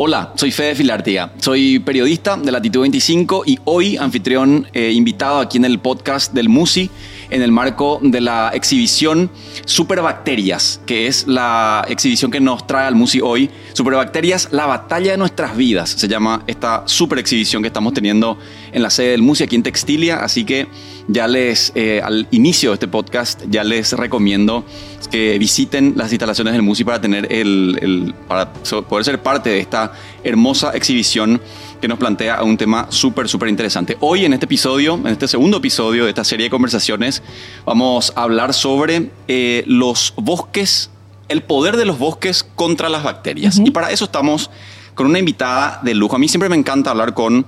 Hola, 0.00 0.32
soy 0.36 0.52
Fede 0.52 0.76
Filartiga, 0.76 1.32
soy 1.40 1.80
periodista 1.80 2.36
de 2.36 2.52
Latitud 2.52 2.82
25 2.82 3.42
y 3.44 3.58
hoy 3.64 3.96
anfitrión 3.96 4.68
eh, 4.72 4.92
invitado 4.92 5.40
aquí 5.40 5.58
en 5.58 5.64
el 5.64 5.80
podcast 5.80 6.32
del 6.32 6.48
MUSI 6.48 6.88
en 7.30 7.42
el 7.42 7.52
marco 7.52 7.98
de 8.02 8.20
la 8.20 8.50
exhibición 8.54 9.30
Superbacterias, 9.64 10.80
que 10.86 11.06
es 11.06 11.26
la 11.26 11.84
exhibición 11.88 12.30
que 12.30 12.40
nos 12.40 12.66
trae 12.66 12.86
al 12.86 12.94
MUSI 12.94 13.20
hoy. 13.20 13.50
Superbacterias, 13.72 14.48
la 14.50 14.66
batalla 14.66 15.12
de 15.12 15.18
nuestras 15.18 15.56
vidas, 15.56 15.90
se 15.90 16.08
llama 16.08 16.42
esta 16.46 16.82
super 16.86 17.18
exhibición 17.18 17.62
que 17.62 17.68
estamos 17.68 17.92
teniendo 17.92 18.38
en 18.72 18.82
la 18.82 18.90
sede 18.90 19.10
del 19.10 19.22
MUSI 19.22 19.44
aquí 19.44 19.56
en 19.56 19.62
Textilia, 19.62 20.16
así 20.16 20.44
que 20.44 20.66
ya 21.08 21.26
les, 21.26 21.72
eh, 21.74 22.00
al 22.02 22.28
inicio 22.30 22.70
de 22.70 22.74
este 22.74 22.88
podcast, 22.88 23.42
ya 23.48 23.64
les 23.64 23.92
recomiendo 23.92 24.64
que 25.10 25.38
visiten 25.38 25.94
las 25.96 26.12
instalaciones 26.12 26.52
del 26.52 26.62
MUSI 26.62 26.84
para, 26.84 27.00
tener 27.00 27.32
el, 27.32 28.14
para 28.26 28.52
poder 28.52 29.04
ser 29.04 29.22
parte 29.22 29.50
de 29.50 29.60
esta 29.60 29.92
hermosa 30.22 30.72
exhibición 30.74 31.40
que 31.80 31.88
nos 31.88 31.98
plantea 31.98 32.42
un 32.42 32.56
tema 32.56 32.86
súper, 32.90 33.28
súper 33.28 33.48
interesante. 33.48 33.96
Hoy 34.00 34.24
en 34.24 34.32
este 34.32 34.46
episodio, 34.46 34.94
en 34.94 35.08
este 35.08 35.28
segundo 35.28 35.58
episodio 35.58 36.04
de 36.04 36.10
esta 36.10 36.24
serie 36.24 36.44
de 36.44 36.50
conversaciones, 36.50 37.22
vamos 37.64 38.12
a 38.16 38.22
hablar 38.22 38.54
sobre 38.54 39.10
eh, 39.28 39.64
los 39.66 40.14
bosques, 40.16 40.90
el 41.28 41.42
poder 41.42 41.76
de 41.76 41.84
los 41.84 41.98
bosques 41.98 42.44
contra 42.54 42.88
las 42.88 43.04
bacterias. 43.04 43.58
Y 43.64 43.70
para 43.70 43.90
eso 43.90 44.06
estamos 44.06 44.50
con 44.94 45.06
una 45.06 45.18
invitada 45.18 45.80
de 45.82 45.94
lujo. 45.94 46.16
A 46.16 46.18
mí 46.18 46.28
siempre 46.28 46.48
me 46.48 46.56
encanta 46.56 46.90
hablar 46.90 47.14
con, 47.14 47.46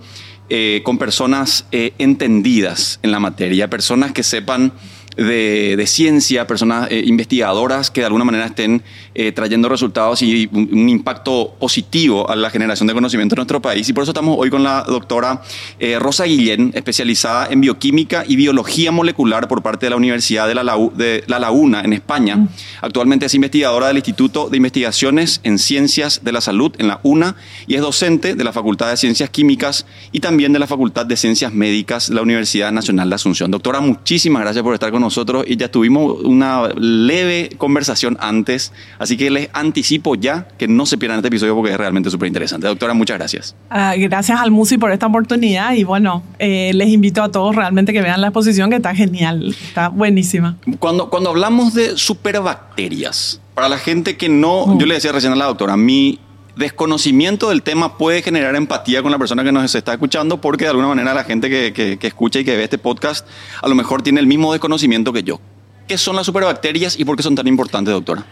eh, 0.48 0.82
con 0.84 0.98
personas 0.98 1.66
eh, 1.72 1.94
entendidas 1.98 3.00
en 3.02 3.10
la 3.10 3.18
materia, 3.18 3.68
personas 3.68 4.12
que 4.12 4.22
sepan 4.22 4.72
de, 5.16 5.84
ciencia, 5.86 6.46
personas 6.46 6.88
eh, 6.90 7.02
investigadoras 7.04 7.90
que 7.90 8.00
de 8.00 8.06
alguna 8.06 8.24
manera 8.24 8.46
estén 8.46 8.82
eh, 9.14 9.32
trayendo 9.32 9.68
resultados 9.68 10.22
y 10.22 10.48
un, 10.52 10.88
impacto 10.88 11.54
positivo 11.58 12.28
a 12.30 12.36
la 12.36 12.50
generación 12.50 12.86
de 12.86 12.94
conocimiento 12.94 13.34
en 13.34 13.38
nuestro 13.38 13.60
país. 13.60 13.88
Y 13.88 13.92
por 13.92 14.02
eso 14.02 14.12
estamos 14.12 14.36
hoy 14.38 14.50
con 14.50 14.62
la 14.62 14.82
doctora 14.82 15.42
eh, 15.78 15.98
Rosa 15.98 16.24
Guillén, 16.24 16.72
especializada 16.74 17.48
en 17.50 17.60
bioquímica 17.60 18.24
y 18.26 18.36
biología 18.36 18.92
molecular 18.92 19.48
por 19.48 19.62
parte 19.62 19.86
de 19.86 19.90
la 19.90 19.96
Universidad 19.96 20.48
de 20.48 20.54
La, 20.54 20.64
de 20.94 21.24
la 21.26 21.38
Laguna 21.38 21.82
en 21.82 21.92
España. 21.92 22.36
Mm. 22.36 22.48
Actualmente 22.82 23.26
es 23.26 23.34
investigadora 23.34 23.88
del 23.88 23.96
Instituto 23.96 24.48
de 24.48 24.56
Investigaciones 24.56 25.40
en 25.42 25.58
Ciencias 25.58 26.20
de 26.24 26.32
la 26.32 26.40
Salud 26.40 26.72
en 26.78 26.88
la 26.88 27.00
UNA 27.02 27.36
y 27.66 27.74
es 27.74 27.80
docente 27.80 28.34
de 28.34 28.44
la 28.44 28.52
Facultad 28.52 28.90
de 28.90 28.96
Ciencias 28.96 29.30
Químicas 29.30 29.86
y 30.12 30.20
también 30.20 30.52
de 30.52 30.58
la 30.58 30.66
Facultad 30.66 31.06
de 31.06 31.16
Ciencias 31.16 31.52
Médicas 31.52 32.08
de 32.08 32.14
la 32.14 32.22
Universidad 32.22 32.72
Nacional 32.72 33.08
de 33.08 33.14
Asunción. 33.14 33.50
Doctora, 33.50 33.80
muchísimas 33.80 34.42
gracias 34.42 34.62
por 34.62 34.74
estar 34.74 34.90
con 34.90 34.99
nosotros 35.00 35.44
y 35.46 35.56
ya 35.56 35.70
tuvimos 35.70 36.22
una 36.22 36.68
leve 36.76 37.50
conversación 37.56 38.16
antes, 38.20 38.72
así 38.98 39.16
que 39.16 39.30
les 39.30 39.48
anticipo 39.52 40.14
ya 40.14 40.48
que 40.58 40.68
no 40.68 40.86
se 40.86 40.98
pierdan 40.98 41.18
este 41.18 41.28
episodio 41.28 41.54
porque 41.54 41.72
es 41.72 41.78
realmente 41.78 42.10
súper 42.10 42.28
interesante. 42.28 42.66
Doctora, 42.66 42.94
muchas 42.94 43.18
gracias. 43.18 43.56
Ah, 43.70 43.94
gracias 43.96 44.38
al 44.40 44.50
MUSI 44.50 44.78
por 44.78 44.92
esta 44.92 45.06
oportunidad 45.06 45.72
y 45.74 45.84
bueno, 45.84 46.22
eh, 46.38 46.72
les 46.74 46.88
invito 46.88 47.22
a 47.22 47.30
todos 47.30 47.56
realmente 47.56 47.92
que 47.92 48.02
vean 48.02 48.20
la 48.20 48.28
exposición 48.28 48.70
que 48.70 48.76
está 48.76 48.94
genial, 48.94 49.54
está 49.60 49.88
buenísima. 49.88 50.56
Cuando, 50.78 51.10
cuando 51.10 51.30
hablamos 51.30 51.74
de 51.74 51.96
superbacterias, 51.96 53.40
para 53.54 53.68
la 53.68 53.78
gente 53.78 54.16
que 54.16 54.28
no, 54.28 54.78
yo 54.78 54.86
le 54.86 54.94
decía 54.94 55.12
recién 55.12 55.32
a 55.32 55.36
la 55.36 55.46
doctora, 55.46 55.76
mi 55.76 56.18
desconocimiento 56.60 57.48
del 57.48 57.64
tema 57.64 57.98
puede 57.98 58.22
generar 58.22 58.54
empatía 58.54 59.02
con 59.02 59.10
la 59.10 59.18
persona 59.18 59.42
que 59.42 59.50
nos 59.50 59.74
está 59.74 59.92
escuchando 59.94 60.40
porque 60.40 60.64
de 60.64 60.70
alguna 60.70 60.86
manera 60.86 61.12
la 61.12 61.24
gente 61.24 61.50
que, 61.50 61.98
escucha 62.00 62.38
y 62.38 62.44
que 62.44 62.56
ve 62.56 62.62
este 62.62 62.78
podcast 62.78 63.26
a 63.60 63.68
lo 63.68 63.74
mejor 63.74 64.02
tiene 64.02 64.20
el 64.20 64.28
mismo 64.28 64.52
desconocimiento 64.52 65.12
que 65.12 65.24
yo. 65.24 65.40
¿Qué 65.88 65.98
son 65.98 66.14
las 66.14 66.26
superbacterias 66.26 66.96
y 67.00 67.04
por 67.04 67.16
qué 67.16 67.24
son 67.24 67.34
tan 67.34 67.48
importantes, 67.48 67.92
doctora? 67.92 68.24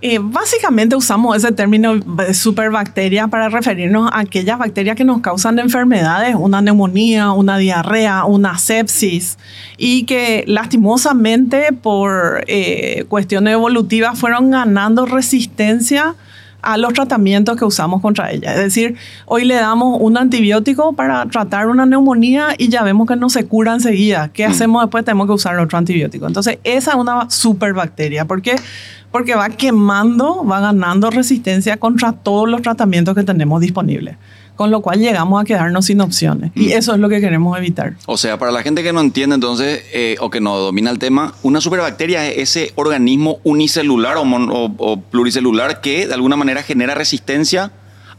Eh, 0.00 0.18
básicamente 0.20 0.94
usamos 0.94 1.34
ese 1.36 1.50
término 1.52 1.94
superbacteria 2.34 3.26
para 3.28 3.48
referirnos 3.48 4.10
a 4.12 4.20
aquellas 4.20 4.58
bacterias 4.58 4.96
que 4.96 5.04
nos 5.04 5.22
causan 5.22 5.58
enfermedades, 5.58 6.36
una 6.38 6.60
neumonía, 6.60 7.32
una 7.32 7.56
diarrea, 7.56 8.26
una 8.26 8.58
sepsis, 8.58 9.38
y 9.78 10.04
que 10.04 10.44
lastimosamente 10.46 11.72
por 11.72 12.44
eh, 12.46 13.06
cuestiones 13.08 13.54
evolutivas 13.54 14.18
fueron 14.18 14.50
ganando 14.50 15.06
resistencia 15.06 16.14
a 16.64 16.76
los 16.76 16.92
tratamientos 16.92 17.56
que 17.56 17.64
usamos 17.64 18.00
contra 18.00 18.30
ella. 18.30 18.52
Es 18.52 18.58
decir, 18.58 18.96
hoy 19.26 19.44
le 19.44 19.54
damos 19.54 19.98
un 20.00 20.16
antibiótico 20.16 20.94
para 20.94 21.26
tratar 21.26 21.68
una 21.68 21.86
neumonía 21.86 22.54
y 22.58 22.68
ya 22.68 22.82
vemos 22.82 23.06
que 23.06 23.16
no 23.16 23.28
se 23.28 23.46
cura 23.46 23.74
enseguida. 23.74 24.30
¿Qué 24.32 24.46
mm. 24.48 24.50
hacemos 24.50 24.82
después? 24.82 25.04
Tenemos 25.04 25.26
que 25.26 25.32
usar 25.32 25.58
otro 25.58 25.78
antibiótico. 25.78 26.26
Entonces, 26.26 26.58
esa 26.64 26.92
es 26.92 26.96
una 26.96 27.30
superbacteria. 27.30 28.24
¿Por 28.24 28.42
qué? 28.42 28.56
Porque 29.14 29.36
va 29.36 29.48
quemando, 29.48 30.44
va 30.44 30.58
ganando 30.58 31.08
resistencia 31.08 31.76
contra 31.76 32.10
todos 32.10 32.48
los 32.48 32.62
tratamientos 32.62 33.14
que 33.14 33.22
tenemos 33.22 33.60
disponibles 33.60 34.16
con 34.56 34.72
lo 34.72 34.80
cual 34.82 34.98
llegamos 34.98 35.40
a 35.40 35.44
quedarnos 35.44 35.86
sin 35.86 36.00
opciones. 36.00 36.50
Y 36.56 36.66
mm. 36.66 36.72
eso 36.72 36.94
es 36.94 36.98
lo 36.98 37.08
que 37.08 37.20
queremos 37.20 37.56
evitar. 37.56 37.94
O 38.06 38.16
sea, 38.16 38.38
para 38.38 38.50
la 38.50 38.62
gente 38.62 38.82
que 38.82 38.92
no 38.92 39.00
entiende 39.00 39.34
entonces 39.34 39.84
eh, 39.92 40.16
o 40.18 40.30
que 40.30 40.40
no 40.40 40.56
domina 40.58 40.90
el 40.90 40.98
tema, 40.98 41.34
una 41.42 41.60
superbacteria 41.60 42.26
es 42.26 42.56
ese 42.56 42.72
organismo 42.74 43.38
unicelular 43.44 44.16
o, 44.16 45.00
pluricelular 45.10 45.80
que 45.80 46.08
de 46.08 46.14
alguna 46.14 46.36
manera 46.36 46.64
genera 46.64 46.94
resistencia 46.94 47.70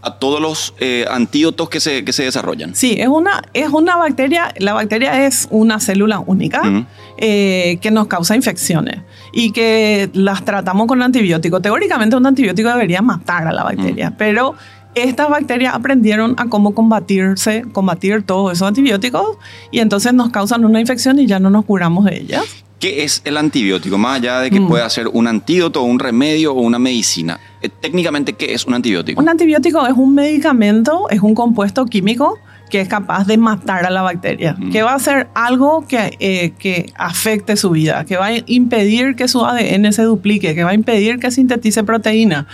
a 0.01 0.19
todos 0.19 0.39
los 0.39 0.75
eh, 0.79 1.05
antídotos 1.11 1.67
que 1.67 1.81
se, 1.81 2.05
que 2.05 2.13
se, 2.13 2.23
desarrollan. 2.23 2.73
Sí, 2.73 2.95
es 2.99 3.07
una, 3.07 3.41
es 3.53 3.69
una 3.69 3.97
bacteria, 3.97 4.53
la 4.59 4.73
bacteria 4.73 5.25
es 5.25 5.47
una 5.51 5.81
célula 5.81 6.19
única 6.19 6.85
eh, 7.17 7.77
que 7.81 7.91
nos 7.91 8.07
causa 8.07 8.35
infecciones 8.35 9.01
y 9.31 9.51
que 9.51 10.09
las 10.13 10.43
tratamos 10.43 10.87
con 10.87 11.01
antibiótico. 11.01 11.61
Teóricamente 11.61 12.15
un 12.15 12.25
antibiótico 12.25 12.69
debería 12.69 13.01
matar 13.01 13.47
a 13.47 13.53
la 13.53 13.63
bacteria, 13.63 14.13
pero 14.17 14.55
estas 14.95 15.29
bacterias 15.29 15.75
aprendieron 15.75 16.35
a 16.37 16.47
cómo 16.47 16.73
combatirse, 16.73 17.65
combatir 17.71 18.23
todos 18.23 18.53
esos 18.53 18.67
antibióticos 18.67 19.37
y 19.71 19.79
entonces 19.79 20.13
nos 20.13 20.29
causan 20.29 20.65
una 20.65 20.79
infección 20.79 21.19
y 21.19 21.27
ya 21.27 21.39
no 21.39 21.49
nos 21.49 21.65
curamos 21.65 22.05
de 22.05 22.17
ellas. 22.17 22.43
¿Qué 22.79 23.03
es 23.03 23.21
el 23.25 23.37
antibiótico? 23.37 23.97
Más 23.97 24.17
allá 24.17 24.39
de 24.39 24.51
que 24.51 24.59
mm. 24.59 24.67
pueda 24.67 24.89
ser 24.89 25.07
un 25.07 25.27
antídoto, 25.27 25.81
un 25.83 25.99
remedio 25.99 26.53
o 26.53 26.61
una 26.61 26.79
medicina. 26.79 27.39
Eh, 27.61 27.69
técnicamente, 27.69 28.33
¿qué 28.33 28.53
es 28.53 28.65
un 28.65 28.73
antibiótico? 28.73 29.21
Un 29.21 29.29
antibiótico 29.29 29.85
es 29.87 29.93
un 29.93 30.13
medicamento, 30.13 31.09
es 31.09 31.21
un 31.21 31.33
compuesto 31.33 31.85
químico 31.85 32.37
que 32.69 32.81
es 32.81 32.87
capaz 32.87 33.25
de 33.25 33.37
matar 33.37 33.85
a 33.85 33.89
la 33.89 34.01
bacteria, 34.01 34.55
mm. 34.57 34.71
que 34.71 34.83
va 34.83 34.91
a 34.91 34.95
hacer 34.95 35.27
algo 35.33 35.85
que, 35.87 36.15
eh, 36.19 36.53
que 36.57 36.91
afecte 36.95 37.55
su 37.57 37.71
vida, 37.71 38.05
que 38.05 38.17
va 38.17 38.27
a 38.27 38.31
impedir 38.45 39.15
que 39.15 39.27
su 39.27 39.45
ADN 39.45 39.91
se 39.93 40.03
duplique, 40.03 40.55
que 40.55 40.63
va 40.63 40.71
a 40.71 40.73
impedir 40.73 41.19
que 41.19 41.31
sintetice 41.31 41.83
proteína. 41.83 42.47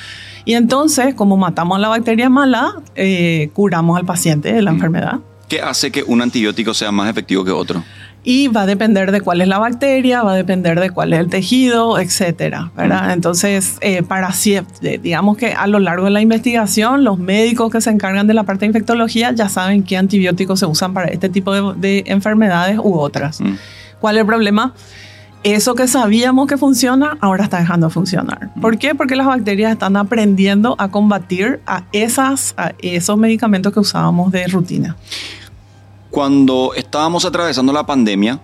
Y 0.46 0.54
entonces, 0.56 1.14
como 1.14 1.38
matamos 1.38 1.78
a 1.78 1.80
la 1.80 1.90
bacteria 1.90 2.30
mala, 2.30 2.74
eh, 2.96 3.50
curamos 3.54 3.98
al 3.98 4.06
paciente 4.06 4.52
de 4.52 4.62
la 4.62 4.72
mm. 4.72 4.76
enfermedad. 4.76 5.20
¿Qué 5.48 5.62
hace 5.62 5.92
que 5.92 6.04
un 6.04 6.22
antibiótico 6.22 6.74
sea 6.74 6.92
más 6.92 7.10
efectivo 7.10 7.44
que 7.44 7.52
otro? 7.52 7.84
Y 8.24 8.48
va 8.50 8.64
a 8.64 8.66
depender 8.66 9.12
de 9.12 9.22
cuál 9.22 9.42
es 9.42 9.48
la 9.48 9.58
bacteria, 9.58 10.22
va 10.22 10.34
a 10.34 10.36
depender 10.36 10.80
de 10.80 10.92
cuál 10.92 11.14
es 11.14 11.20
el 11.20 11.30
tejido, 11.30 12.00
etcétera, 12.00 12.72
¿verdad? 12.78 13.14
Entonces, 13.14 13.78
eh, 13.82 14.04
para 14.04 14.32
digamos 15.02 15.38
que 15.38 15.54
a 15.54 15.68
lo 15.68 15.80
largo 15.80 16.06
de 16.06 16.12
la 16.12 16.22
investigación, 16.22 17.04
los 17.04 17.18
médicos 17.18 17.72
que 17.72 17.82
se 17.82 17.90
encargan 17.90 18.28
de 18.28 18.34
la 18.34 18.44
parte 18.44 18.62
de 18.62 18.68
infectología 18.68 19.32
ya 19.32 19.50
saben 19.50 19.84
qué 19.84 19.98
antibióticos 19.98 20.60
se 20.60 20.66
usan 20.66 20.94
para 20.94 21.08
este 21.08 21.30
tipo 21.30 21.74
de, 21.74 22.04
enfermedades 22.08 22.78
u 22.78 23.00
otras. 23.00 23.42
Mm. 23.42 23.56
¿Cuál 24.00 24.18
es 24.18 24.22
el 24.22 24.28
problema? 24.28 24.74
Eso 25.44 25.74
que 25.74 25.88
sabíamos 25.88 26.48
que 26.48 26.58
funciona, 26.58 27.18
ahora 27.20 27.44
está 27.44 27.58
dejando 27.58 27.88
de 27.88 27.94
funcionar. 27.94 28.52
Mm. 28.56 28.62
¿Por 28.62 28.78
qué? 28.78 28.94
Porque 28.94 29.16
las 29.16 29.26
bacterias 29.26 29.72
están 29.72 29.98
aprendiendo 29.98 30.76
a 30.78 30.90
combatir 30.90 31.60
a, 31.66 31.84
esas, 31.92 32.54
a 32.58 32.74
esos 32.80 33.18
medicamentos 33.18 33.74
que 33.74 33.80
usábamos 33.80 34.32
de 34.32 34.46
rutina. 34.48 34.96
Cuando 36.12 36.74
estábamos 36.76 37.24
atravesando 37.24 37.72
la 37.72 37.86
pandemia, 37.86 38.42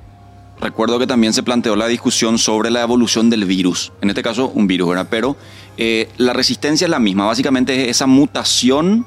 recuerdo 0.61 0.99
que 0.99 1.05
también 1.05 1.33
se 1.33 1.43
planteó 1.43 1.75
la 1.75 1.87
discusión 1.87 2.37
sobre 2.37 2.71
la 2.71 2.81
evolución 2.81 3.29
del 3.29 3.43
virus. 3.43 3.91
En 4.01 4.09
este 4.09 4.23
caso, 4.23 4.49
un 4.55 4.67
virus, 4.67 4.87
¿verdad? 4.87 5.07
Pero 5.09 5.35
eh, 5.75 6.09
la 6.15 6.31
resistencia 6.31 6.85
es 6.85 6.89
la 6.89 6.99
misma. 6.99 7.25
Básicamente 7.25 7.83
es 7.83 7.89
esa 7.89 8.07
mutación 8.07 9.05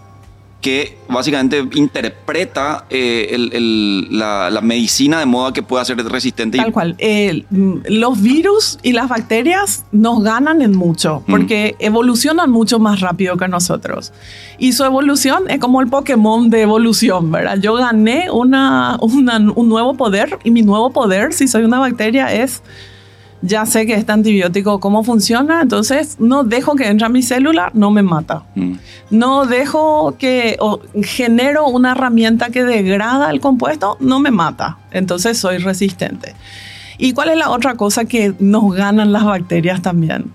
que 0.61 0.99
básicamente 1.09 1.65
interpreta 1.75 2.85
eh, 2.91 3.37
la, 4.11 4.61
medicina 4.63 5.19
de 5.19 5.27
modo 5.27 5.53
que 5.53 5.63
pueda 5.63 5.85
ser 5.85 5.97
resistente. 6.05 6.59
Tal 6.59 6.73
cual. 6.73 6.97
los 7.51 8.21
virus 8.21 8.79
y 8.83 8.93
las 8.93 9.09
bacterias 9.09 9.85
nos 9.91 10.23
ganan 10.23 10.61
en 10.61 10.77
mucho 10.77 11.23
mm. 11.27 11.31
porque 11.31 11.77
evolucionan 11.79 12.51
mucho 12.51 12.79
más 12.79 13.01
rápido 13.01 13.37
que 13.37 13.49
nosotros. 13.49 14.13
Y 14.59 14.73
su 14.73 14.85
evolución 14.85 15.45
es 15.49 15.59
como 15.59 15.81
el 15.81 15.89
Pokémon 15.89 16.51
de 16.51 16.63
evolución, 16.63 17.31
¿verdad? 17.33 17.59
Yo 17.59 17.75
gané 17.75 18.31
una, 18.31 18.99
un 19.01 19.69
nuevo 19.69 19.95
poder 19.95 20.39
y 20.45 20.51
mi 20.51 20.63
nuevo 20.63 20.91
poder, 20.91 21.33
si 21.33 21.49
soy 21.49 21.65
una 21.65 21.79
bacteria, 21.79 22.33
es 22.33 22.63
ya 23.43 23.67
sé 23.67 23.87
que 23.87 23.95
este 23.95 24.13
antibiótico 24.13 24.81
cómo 24.81 25.03
funciona, 25.03 25.63
entonces 25.63 26.17
no 26.19 26.45
dejo 26.45 26.75
que 26.77 26.89
entre 26.89 27.07
a 27.07 27.09
mi 27.09 27.23
célula, 27.23 27.71
no 27.75 27.91
me 27.91 28.03
mata. 28.03 28.43
Mm. 28.55 28.73
No 29.11 29.47
dejo 29.47 30.17
que 30.19 30.57
o 30.61 30.81
genero 31.03 31.67
una 31.69 31.93
herramienta 31.93 32.51
que 32.51 32.65
degrada 32.65 33.31
el 33.31 33.41
compuesto, 33.41 33.97
no 34.01 34.21
me 34.21 34.31
mata. 34.31 34.79
Entonces 34.91 35.39
soy 35.39 35.59
resistente. 35.59 36.35
¿Y 36.99 37.15
cuál 37.15 37.31
es 37.31 37.39
la 37.39 37.51
otra 37.51 37.77
cosa 37.77 38.05
que 38.05 38.35
nos 38.39 38.75
ganan 38.75 39.13
las 39.13 39.25
bacterias 39.25 39.81
también? 39.81 40.33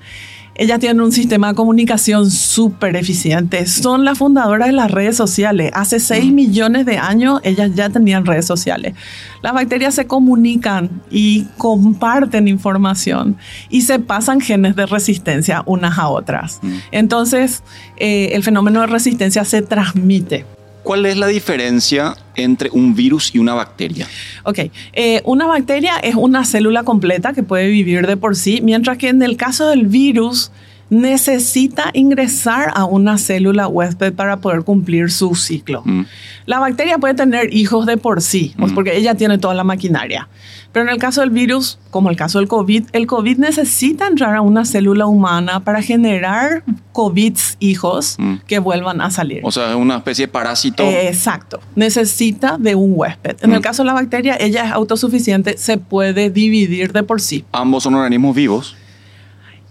Ellas 0.57 0.79
tienen 0.79 1.01
un 1.01 1.11
sistema 1.11 1.49
de 1.49 1.55
comunicación 1.55 2.31
súper 2.31 2.95
eficiente. 2.95 3.65
Son 3.67 4.05
las 4.05 4.17
fundadoras 4.17 4.69
de 4.69 4.73
las 4.73 4.89
redes 4.89 5.17
sociales. 5.17 5.69
Hace 5.73 5.99
6 5.99 6.31
millones 6.31 6.85
de 6.85 6.97
años 6.97 7.41
ellas 7.43 7.71
ya 7.75 7.89
tenían 7.89 8.25
redes 8.25 8.45
sociales. 8.45 8.95
Las 9.41 9.53
bacterias 9.53 9.95
se 9.95 10.07
comunican 10.07 11.01
y 11.11 11.43
comparten 11.57 12.47
información 12.47 13.35
y 13.69 13.81
se 13.81 13.99
pasan 13.99 14.39
genes 14.39 14.77
de 14.77 14.85
resistencia 14.85 15.61
unas 15.65 15.99
a 15.99 16.07
otras. 16.07 16.61
Entonces, 16.91 17.61
eh, 17.97 18.29
el 18.31 18.43
fenómeno 18.43 18.79
de 18.79 18.87
resistencia 18.87 19.43
se 19.43 19.61
transmite. 19.61 20.45
¿Cuál 20.85 21.07
es 21.07 21.17
la 21.17 21.25
diferencia 21.25 22.15
entre 22.35 22.69
un 22.69 22.93
virus 22.93 23.33
y 23.33 23.39
una 23.39 23.55
bacteria? 23.55 24.07
Ok, 24.43 24.59
eh, 24.93 25.19
una 25.25 25.47
bacteria 25.47 25.97
es 25.97 26.13
una 26.13 26.45
célula 26.45 26.83
completa 26.83 27.33
que 27.33 27.41
puede 27.41 27.69
vivir 27.69 28.05
de 28.05 28.17
por 28.17 28.35
sí, 28.35 28.61
mientras 28.61 28.99
que 28.99 29.09
en 29.09 29.23
el 29.23 29.35
caso 29.35 29.67
del 29.67 29.87
virus 29.87 30.51
necesita 30.95 31.91
ingresar 31.93 32.71
a 32.73 32.85
una 32.85 33.17
célula 33.17 33.67
huésped 33.67 34.13
para 34.13 34.37
poder 34.37 34.63
cumplir 34.63 35.11
su 35.11 35.35
ciclo. 35.35 35.81
Mm. 35.85 36.05
La 36.45 36.59
bacteria 36.59 36.97
puede 36.97 37.13
tener 37.13 37.53
hijos 37.53 37.85
de 37.85 37.97
por 37.97 38.21
sí, 38.21 38.53
pues, 38.57 38.71
mm. 38.71 38.75
porque 38.75 38.97
ella 38.97 39.15
tiene 39.15 39.37
toda 39.37 39.53
la 39.53 39.63
maquinaria. 39.63 40.29
Pero 40.71 40.87
en 40.87 40.93
el 40.93 40.99
caso 40.99 41.21
del 41.21 41.29
virus, 41.29 41.79
como 41.89 42.09
el 42.09 42.17
caso 42.17 42.39
del 42.39 42.47
COVID, 42.47 42.87
el 42.91 43.07
COVID 43.07 43.37
necesita 43.37 44.07
entrar 44.07 44.35
a 44.35 44.41
una 44.41 44.65
célula 44.65 45.05
humana 45.05 45.63
para 45.63 45.81
generar 45.81 46.63
COVID 46.91 47.37
hijos 47.59 48.15
mm. 48.17 48.35
que 48.47 48.59
vuelvan 48.59 49.01
a 49.01 49.09
salir. 49.09 49.41
O 49.43 49.51
sea, 49.51 49.69
es 49.69 49.75
una 49.75 49.97
especie 49.97 50.27
de 50.27 50.31
parásito. 50.31 50.83
exacto. 50.83 51.59
Necesita 51.75 52.57
de 52.57 52.75
un 52.75 52.93
huésped. 52.95 53.37
En 53.41 53.53
el 53.53 53.61
caso 53.61 53.83
de 53.83 53.87
la 53.87 53.93
bacteria, 53.93 54.37
ella 54.39 54.65
es 54.65 54.71
autosuficiente, 54.71 55.57
se 55.57 55.77
puede 55.77 56.29
dividir 56.29 56.93
de 56.93 57.03
por 57.03 57.21
sí. 57.21 57.45
Ambos 57.51 57.83
son 57.83 57.95
organismos 57.95 58.35
vivos. 58.35 58.75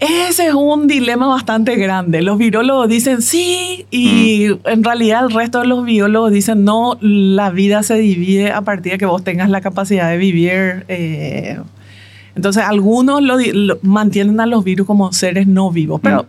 Ese 0.04 0.48
es 0.48 0.54
un 0.54 0.86
dilema 0.86 1.26
bastante 1.26 1.76
grande. 1.76 2.22
Los 2.22 2.38
virólogos 2.38 2.88
dicen 2.88 3.22
sí 3.22 3.86
y 3.90 4.48
mm. 4.48 4.68
en 4.68 4.84
realidad 4.84 5.24
el 5.24 5.30
resto 5.32 5.60
de 5.60 5.66
los 5.66 5.84
biólogos 5.84 6.32
dicen 6.32 6.64
no, 6.64 6.98
la 7.00 7.50
vida 7.50 7.82
se 7.82 7.94
divide 7.94 8.52
a 8.52 8.62
partir 8.62 8.92
de 8.92 8.98
que 8.98 9.06
vos 9.06 9.24
tengas 9.24 9.48
la 9.48 9.60
capacidad 9.60 10.10
de 10.10 10.16
vivir. 10.16 10.84
Eh, 10.88 11.58
entonces 12.34 12.62
algunos 12.64 13.22
lo, 13.22 13.38
mantienen 13.82 14.40
a 14.40 14.46
los 14.46 14.64
virus 14.64 14.86
como 14.86 15.12
seres 15.12 15.46
no 15.46 15.70
vivos, 15.70 16.00
pero 16.02 16.24
mm. 16.24 16.26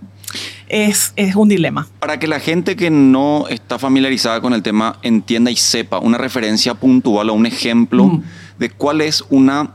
es, 0.70 1.14
es, 1.16 1.36
un 1.36 1.50
dilema. 1.50 1.88
Para 2.00 2.20
que 2.20 2.28
la 2.28 2.40
gente 2.40 2.76
que 2.76 2.90
no 2.90 3.48
está 3.50 3.80
familiarizada 3.80 4.40
con 4.40 4.54
el 4.54 4.62
tema 4.62 5.00
entienda 5.02 5.52
y 5.52 5.56
sepa 5.56 6.00
una 6.00 6.18
referencia 6.18 6.76
puntual 6.76 7.30
o 7.30 7.34
un 7.34 7.46
ejemplo 7.46 8.06
mm. 8.06 8.24
de 8.60 8.70
cuál 8.70 9.02
es 9.02 9.24
una 9.30 9.72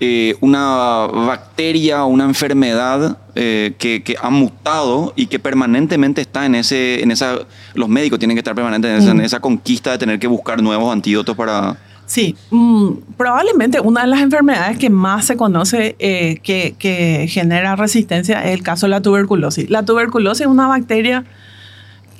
eh, 0.00 0.36
una 0.40 1.06
bacteria 1.06 2.04
o 2.04 2.08
una 2.08 2.24
enfermedad 2.24 3.16
eh, 3.36 3.74
que, 3.78 4.16
ha 4.20 4.30
mutado 4.30 5.12
y 5.14 5.26
que 5.26 5.38
permanentemente 5.38 6.20
está 6.20 6.46
en 6.46 6.56
ese, 6.56 7.02
en 7.02 7.12
esa, 7.12 7.38
los 7.74 7.88
médicos 7.88 8.18
tienen 8.18 8.34
que 8.34 8.40
estar 8.40 8.54
permanentemente 8.54 9.08
en, 9.08 9.20
esa, 9.20 9.38
mm. 9.38 9.42
conquista 9.42 9.92
de 9.92 9.98
tener 9.98 10.18
que 10.18 10.26
buscar 10.26 10.60
nuevos 10.62 10.92
antídotos 10.92 11.36
para... 11.36 11.76
Sí, 12.06 12.36
mm, 12.50 12.90
probablemente 13.16 13.80
una 13.80 14.02
de 14.02 14.08
las 14.08 14.20
enfermedades 14.20 14.78
que 14.78 14.90
más 14.90 15.26
se 15.26 15.36
conoce 15.36 15.96
eh, 15.98 16.38
que, 16.42 16.74
que 16.78 17.26
genera 17.28 17.76
resistencia 17.76 18.44
es 18.44 18.52
el 18.52 18.62
caso 18.62 18.86
de 18.86 18.90
la 18.90 19.00
tuberculosis. 19.00 19.70
La 19.70 19.84
tuberculosis 19.84 20.42
es 20.42 20.46
una 20.48 20.66
bacteria 20.66 21.24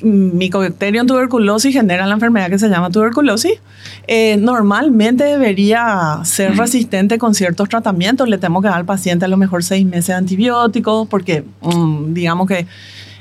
Mycobacterium 0.02 1.06
tuberculosis 1.06 1.72
genera 1.72 2.06
la 2.06 2.14
enfermedad 2.14 2.50
que 2.50 2.58
se 2.58 2.68
llama 2.68 2.90
tuberculosis. 2.90 3.60
Eh, 4.06 4.36
normalmente 4.36 5.24
debería 5.24 6.20
ser 6.24 6.56
resistente 6.56 7.18
con 7.18 7.34
ciertos 7.34 7.68
tratamientos. 7.68 8.28
Le 8.28 8.38
tenemos 8.38 8.62
que 8.62 8.68
dar 8.68 8.78
al 8.78 8.84
paciente 8.84 9.24
a 9.24 9.28
lo 9.28 9.36
mejor 9.36 9.64
seis 9.64 9.86
meses 9.86 10.08
de 10.08 10.14
antibióticos 10.14 11.08
porque 11.08 11.44
mm, 11.62 12.12
digamos 12.12 12.48
que 12.48 12.66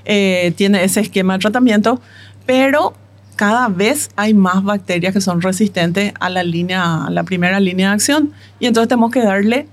eh, 0.06 0.54
tiene 0.56 0.84
ese 0.84 1.00
esquema 1.00 1.34
de 1.34 1.40
tratamiento, 1.40 2.02
pero 2.46 2.94
cada 3.36 3.68
vez 3.68 4.10
hay 4.16 4.34
más 4.34 4.64
bacterias 4.64 5.14
que 5.14 5.22
son 5.22 5.42
resistentes 5.42 6.14
a 6.19 6.30
la 6.30 6.44
línea, 6.44 7.06
a 7.06 7.10
la 7.10 7.24
primera 7.24 7.60
línea 7.60 7.90
de 7.90 7.94
acción 7.94 8.31
y 8.60 8.68
entonces 8.68 8.90
tenemos 8.90 9.12
que 9.12 9.24
darle 9.24 9.68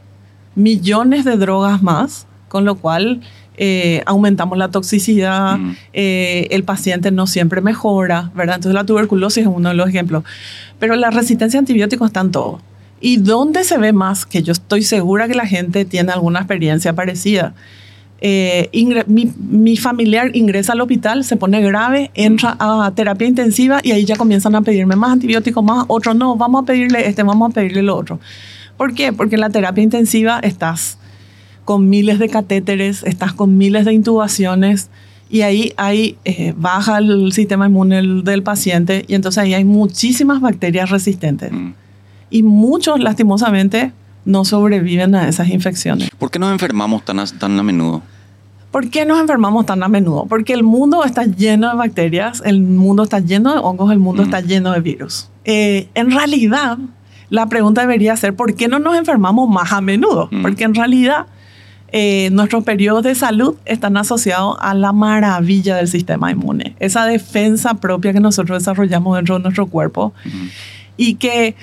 millones 0.54 1.24
de 1.24 1.36
drogas 1.36 1.82
más, 1.82 2.26
con 2.48 2.64
lo 2.64 2.76
cual 2.76 3.20
eh, 3.62 4.02
aumentamos 4.06 4.56
la 4.56 4.70
toxicidad, 4.70 5.58
mm. 5.58 5.76
eh, 5.92 6.48
el 6.50 6.64
paciente 6.64 7.10
no 7.10 7.26
siempre 7.26 7.60
mejora, 7.60 8.30
¿verdad? 8.34 8.54
Entonces 8.54 8.74
la 8.74 8.84
tuberculosis 8.84 9.42
es 9.42 9.50
uno 9.54 9.68
de 9.68 9.74
los 9.74 9.86
ejemplos. 9.86 10.24
Pero 10.78 10.96
la 10.96 11.10
resistencia 11.10 11.58
a 11.58 11.60
antibióticos 11.60 12.08
está 12.08 12.22
en 12.22 12.30
todo. 12.30 12.62
¿Y 13.02 13.18
dónde 13.18 13.64
se 13.64 13.76
ve 13.76 13.92
más? 13.92 14.24
Que 14.24 14.42
yo 14.42 14.52
estoy 14.52 14.82
segura 14.82 15.28
que 15.28 15.34
la 15.34 15.46
gente 15.46 15.84
tiene 15.84 16.10
alguna 16.10 16.38
experiencia 16.38 16.94
parecida. 16.94 17.52
Eh, 18.22 18.70
mi, 19.06 19.76
familiar 19.76 20.34
ingresa 20.34 20.72
al 20.72 20.80
hospital, 20.80 21.22
se 21.24 21.36
pone 21.36 21.60
grave, 21.60 22.10
entra 22.14 22.56
a 22.58 22.90
terapia 22.94 23.28
intensiva 23.28 23.80
y 23.82 23.92
ahí 23.92 24.06
ya 24.06 24.16
comienzan 24.16 24.54
a 24.54 24.62
pedirme 24.62 24.96
más 24.96 25.12
antibióticos, 25.12 25.62
más 25.62 25.84
otro, 25.88 26.14
no, 26.14 26.34
vamos 26.34 26.62
a 26.62 26.66
pedirle 26.66 27.06
este, 27.06 27.22
vamos 27.24 27.50
a 27.50 27.54
pedirle 27.54 27.82
lo 27.82 27.94
otro. 27.94 28.20
¿Por 28.78 28.94
qué? 28.94 29.12
Porque 29.12 29.34
en 29.34 29.42
la 29.42 29.50
terapia 29.50 29.84
intensiva 29.84 30.40
estás 30.42 30.96
con 31.70 31.88
miles 31.88 32.18
de 32.18 32.28
catéteres, 32.28 33.04
estás 33.04 33.32
con 33.32 33.56
miles 33.56 33.84
de 33.84 33.92
intubaciones 33.92 34.90
y 35.28 35.42
ahí 35.42 35.72
hay, 35.76 36.16
eh, 36.24 36.52
baja 36.56 36.98
el 36.98 37.30
sistema 37.30 37.68
inmune 37.68 38.02
del 38.24 38.42
paciente 38.42 39.04
y 39.06 39.14
entonces 39.14 39.44
ahí 39.44 39.54
hay 39.54 39.64
muchísimas 39.64 40.40
bacterias 40.40 40.90
resistentes. 40.90 41.52
Mm. 41.52 41.74
Y 42.28 42.42
muchos, 42.42 42.98
lastimosamente, 42.98 43.92
no 44.24 44.44
sobreviven 44.44 45.14
a 45.14 45.28
esas 45.28 45.48
infecciones. 45.48 46.10
¿Por 46.18 46.32
qué 46.32 46.40
nos 46.40 46.50
enfermamos 46.50 47.04
tan 47.04 47.20
a, 47.20 47.26
tan 47.26 47.56
a 47.56 47.62
menudo? 47.62 48.02
¿Por 48.72 48.90
qué 48.90 49.06
nos 49.06 49.20
enfermamos 49.20 49.64
tan 49.64 49.80
a 49.84 49.88
menudo? 49.88 50.26
Porque 50.28 50.54
el 50.54 50.64
mundo 50.64 51.04
está 51.04 51.22
lleno 51.22 51.70
de 51.70 51.76
bacterias, 51.76 52.42
el 52.44 52.62
mundo 52.62 53.04
está 53.04 53.20
lleno 53.20 53.52
de 53.52 53.60
hongos, 53.60 53.92
el 53.92 54.00
mundo 54.00 54.22
mm. 54.22 54.24
está 54.24 54.40
lleno 54.40 54.72
de 54.72 54.80
virus. 54.80 55.28
Eh, 55.44 55.88
en 55.94 56.10
realidad, 56.10 56.78
la 57.28 57.46
pregunta 57.46 57.82
debería 57.82 58.16
ser, 58.16 58.34
¿por 58.34 58.56
qué 58.56 58.66
no 58.66 58.80
nos 58.80 58.96
enfermamos 58.96 59.48
más 59.48 59.70
a 59.72 59.80
menudo? 59.80 60.28
Mm. 60.32 60.42
Porque 60.42 60.64
en 60.64 60.74
realidad 60.74 61.26
eh, 61.92 62.30
nuestros 62.30 62.64
periodos 62.64 63.02
de 63.02 63.14
salud 63.14 63.56
están 63.64 63.96
asociados 63.96 64.56
a 64.60 64.74
la 64.74 64.92
maravilla 64.92 65.76
del 65.76 65.88
sistema 65.88 66.30
inmune, 66.30 66.76
esa 66.78 67.04
defensa 67.04 67.74
propia 67.74 68.12
que 68.12 68.20
nosotros 68.20 68.58
desarrollamos 68.58 69.16
dentro 69.16 69.36
de 69.36 69.42
nuestro 69.42 69.66
cuerpo 69.66 70.12
y 70.96 71.14
que 71.14 71.56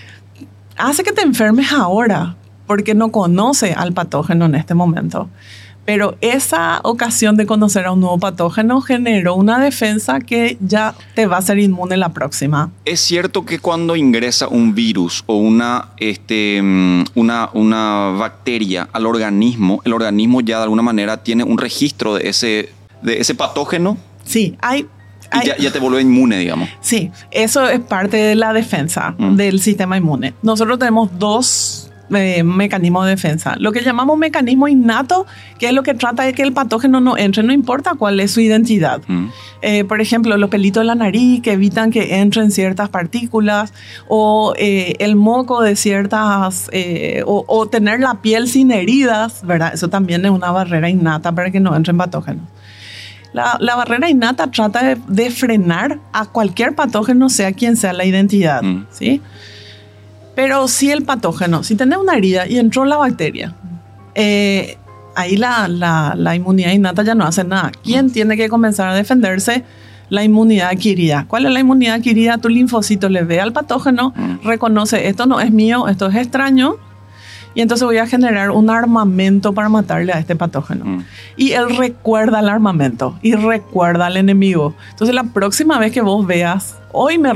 hace 0.75 1.03
que 1.03 1.11
te 1.11 1.21
enfermes 1.21 1.71
ahora 1.71 2.35
porque 2.65 2.93
no 2.93 3.11
conoce 3.11 3.73
al 3.73 3.93
patógeno 3.93 4.45
en 4.45 4.55
este 4.55 4.73
momento. 4.73 5.29
Pero 5.87 6.17
esa 6.19 6.81
ocasión 6.83 7.37
de 7.37 7.45
conocer 7.45 7.85
a 7.85 7.93
un 7.93 8.01
nuevo 8.01 8.19
patógeno 8.19 8.81
generó 8.81 9.35
una 9.35 9.57
defensa 9.57 10.19
que 10.19 10.57
ya 10.59 10.93
te 11.15 11.27
va 11.27 11.37
a 11.37 11.41
ser 11.41 11.59
inmune 11.59 11.95
la 11.95 12.09
próxima. 12.09 12.71
Es 12.83 12.99
cierto 12.99 13.45
que 13.45 13.59
cuando 13.59 13.95
ingresa 13.95 14.49
un 14.49 14.75
virus 14.75 15.23
o 15.27 15.37
una, 15.37 15.91
este, 15.95 16.61
mm, 16.61 17.05
una, 17.15 17.49
una 17.53 18.09
bacteria 18.19 18.89
al 18.91 19.05
organismo, 19.05 19.81
el 19.85 19.93
organismo 19.93 20.41
ya 20.41 20.57
de 20.57 20.63
alguna 20.63 20.81
manera 20.81 21.23
tiene 21.23 21.45
un 21.45 21.57
registro 21.57 22.15
de 22.15 22.27
ese, 22.27 22.69
de 23.01 23.21
ese 23.21 23.33
patógeno. 23.33 23.97
Sí, 24.25 24.57
hay 24.59 24.87
y 25.41 25.61
ya, 25.61 25.71
te 25.71 25.79
vuelve 25.79 26.01
inmune, 26.01 26.37
digamos. 26.37 26.69
Sí, 26.81 27.11
eso 27.31 27.67
es 27.67 27.79
parte 27.79 28.17
de 28.17 28.35
la 28.35 28.51
defensa 28.51 29.15
mm. 29.17 29.35
del 29.35 29.61
sistema 29.61 29.97
inmune. 29.97 30.33
Nosotros 30.41 30.79
tenemos 30.79 31.17
dos 31.17 31.86
eh, 32.09 32.43
mecanismo 32.43 33.03
de 33.03 33.11
defensa. 33.11 33.55
Lo 33.57 33.71
que 33.71 33.81
llamamos 33.81 34.17
mecanismo 34.17 34.67
innato, 34.67 35.25
que 35.59 35.67
es 35.67 35.73
lo 35.73 35.83
que 35.83 35.93
trata 35.93 36.23
de 36.23 36.33
que 36.33 36.41
el 36.41 36.53
patógeno 36.53 37.01
no 37.01 37.17
entre, 37.17 37.43
no 37.43 37.51
importa 37.51 37.95
cuál 37.95 38.19
es 38.19 38.31
su 38.31 38.39
identidad. 38.39 39.01
Mm. 39.07 39.27
Eh, 39.61 39.83
por 39.83 39.99
ejemplo, 39.99 40.37
los 40.37 40.49
pelitos 40.49 40.81
de 40.81 40.85
la 40.85 40.95
nariz 40.95 41.41
que 41.41 41.53
evitan 41.53 41.91
que 41.91 42.19
entren 42.19 42.51
ciertas 42.51 42.89
partículas, 42.89 43.73
o 44.07 44.53
eh, 44.57 44.95
el 44.99 45.15
moco 45.15 45.61
de 45.61 45.75
ciertas, 45.75 46.69
o, 47.25 47.67
tener 47.67 47.99
la 47.99 48.21
piel 48.21 48.47
sin 48.47 48.71
heridas, 48.71 49.45
¿verdad? 49.45 49.73
Eso 49.73 49.89
también 49.89 50.23
es 50.23 50.31
una 50.31 50.51
barrera 50.51 50.89
innata 50.89 51.33
para 51.33 51.51
que 51.51 51.59
no 51.59 51.75
entren 51.75 51.97
patógenos. 51.97 52.45
La, 53.33 53.75
barrera 53.75 54.09
innata 54.09 54.49
trata 54.49 54.95
de, 54.95 55.31
frenar 55.31 55.99
a 56.13 56.25
cualquier 56.25 56.73
patógeno, 56.73 57.29
sea 57.29 57.51
quien 57.51 57.75
sea 57.75 57.93
la 57.93 58.05
identidad, 58.05 58.63
mm. 58.63 58.87
¿sí? 58.89 59.21
Pero 60.37 60.67
si 60.67 60.91
el 60.91 61.01
patógeno, 61.01 61.63
si 61.63 61.75
tenés 61.75 61.97
una 61.97 62.13
herida 62.13 62.47
y 62.47 62.59
entró 62.59 62.85
la 62.85 62.95
bacteria, 62.95 63.55
eh, 64.13 64.77
ahí 65.15 65.35
la, 65.35 65.67
la, 65.67 66.35
inmunidad 66.35 66.73
innata 66.73 67.01
ya 67.01 67.15
no 67.15 67.25
hace 67.25 67.43
nada. 67.43 67.71
¿Quién 67.83 68.11
tiene 68.11 68.37
que 68.37 68.47
comenzar 68.47 68.87
a 68.87 68.93
defenderse? 68.93 69.63
La 70.09 70.23
inmunidad 70.23 70.69
adquirida. 70.69 71.25
¿Cuál 71.27 71.47
es 71.47 71.51
la 71.53 71.59
inmunidad 71.59 71.95
adquirida? 71.95 72.37
Tu 72.37 72.49
linfocito 72.49 73.09
le 73.09 73.23
ve 73.23 73.41
al 73.41 73.51
patógeno, 73.51 74.13
reconoce 74.43 75.07
esto 75.07 75.25
no 75.25 75.39
es 75.39 75.51
mío, 75.51 75.87
esto 75.87 76.05
es 76.05 76.15
extraño, 76.15 76.75
y 77.55 77.61
entonces 77.61 77.83
voy 77.87 77.97
a 77.97 78.05
generar 78.05 78.51
un 78.51 78.69
armamento 78.69 79.53
para 79.53 79.69
matarle 79.69 80.13
a 80.13 80.19
este 80.19 80.35
patógeno. 80.35 81.03
Y 81.35 81.53
él 81.53 81.75
recuerda 81.77 82.41
el 82.41 82.49
armamento 82.49 83.17
y 83.23 83.33
recuerda 83.33 84.05
al 84.05 84.17
enemigo. 84.17 84.75
Entonces 84.91 85.15
la 85.15 85.23
próxima 85.23 85.79
vez 85.79 85.91
que 85.91 86.01
vos 86.01 86.27
veas, 86.27 86.77
hoy 86.91 87.17
me 87.17 87.33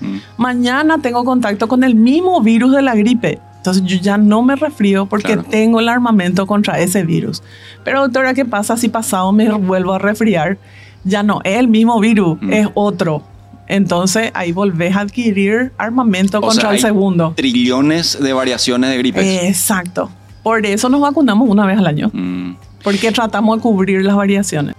resfrié, 0.00 0.18
Mañana 0.36 0.98
tengo 0.98 1.24
contacto 1.24 1.68
con 1.68 1.84
el 1.84 1.94
mismo 1.94 2.40
virus 2.40 2.72
de 2.72 2.82
la 2.82 2.94
gripe 2.94 3.38
Entonces 3.58 3.82
yo 3.84 3.98
ya 3.98 4.16
no 4.16 4.42
me 4.42 4.56
resfrío 4.56 5.06
porque 5.06 5.34
Claro. 5.34 5.44
tengo 5.50 5.80
el 5.80 5.88
armamento 5.88 6.46
contra 6.46 6.78
ese 6.80 7.02
virus. 7.04 7.42
Pero 7.84 8.00
doctora, 8.02 8.32
¿qué 8.34 8.44
pasa 8.44 8.76
si 8.76 8.88
pasado 8.88 9.32
me 9.32 9.50
vuelvo 9.52 9.92
a 9.92 9.98
resfriar? 9.98 10.56
Ya 11.04 11.22
no 11.22 11.40
es 11.44 11.58
el 11.58 11.68
mismo 11.68 12.00
virus, 12.00 12.38
Mm. 12.40 12.52
es 12.52 12.68
otro. 12.74 13.22
Entonces 13.68 14.30
ahí 14.34 14.50
volvés 14.52 14.96
a 14.96 15.00
adquirir 15.00 15.72
armamento 15.78 16.38
O 16.38 16.40
contra 16.40 16.60
sea, 16.62 16.70
el 16.70 16.76
hay 16.76 16.82
segundo. 16.82 17.34
Trillones 17.36 18.18
de 18.20 18.32
variaciones 18.32 18.90
de 18.90 18.98
gripes. 18.98 19.24
Exacto. 19.44 20.10
Por 20.42 20.64
eso 20.66 20.88
nos 20.88 21.00
vacunamos 21.02 21.48
una 21.48 21.66
vez 21.66 21.78
al 21.78 21.86
año, 21.86 22.10
Mm. 22.12 22.54
porque 22.82 23.12
tratamos 23.12 23.56
de 23.58 23.62
cubrir 23.62 24.04
las 24.04 24.16
variaciones. 24.16 24.74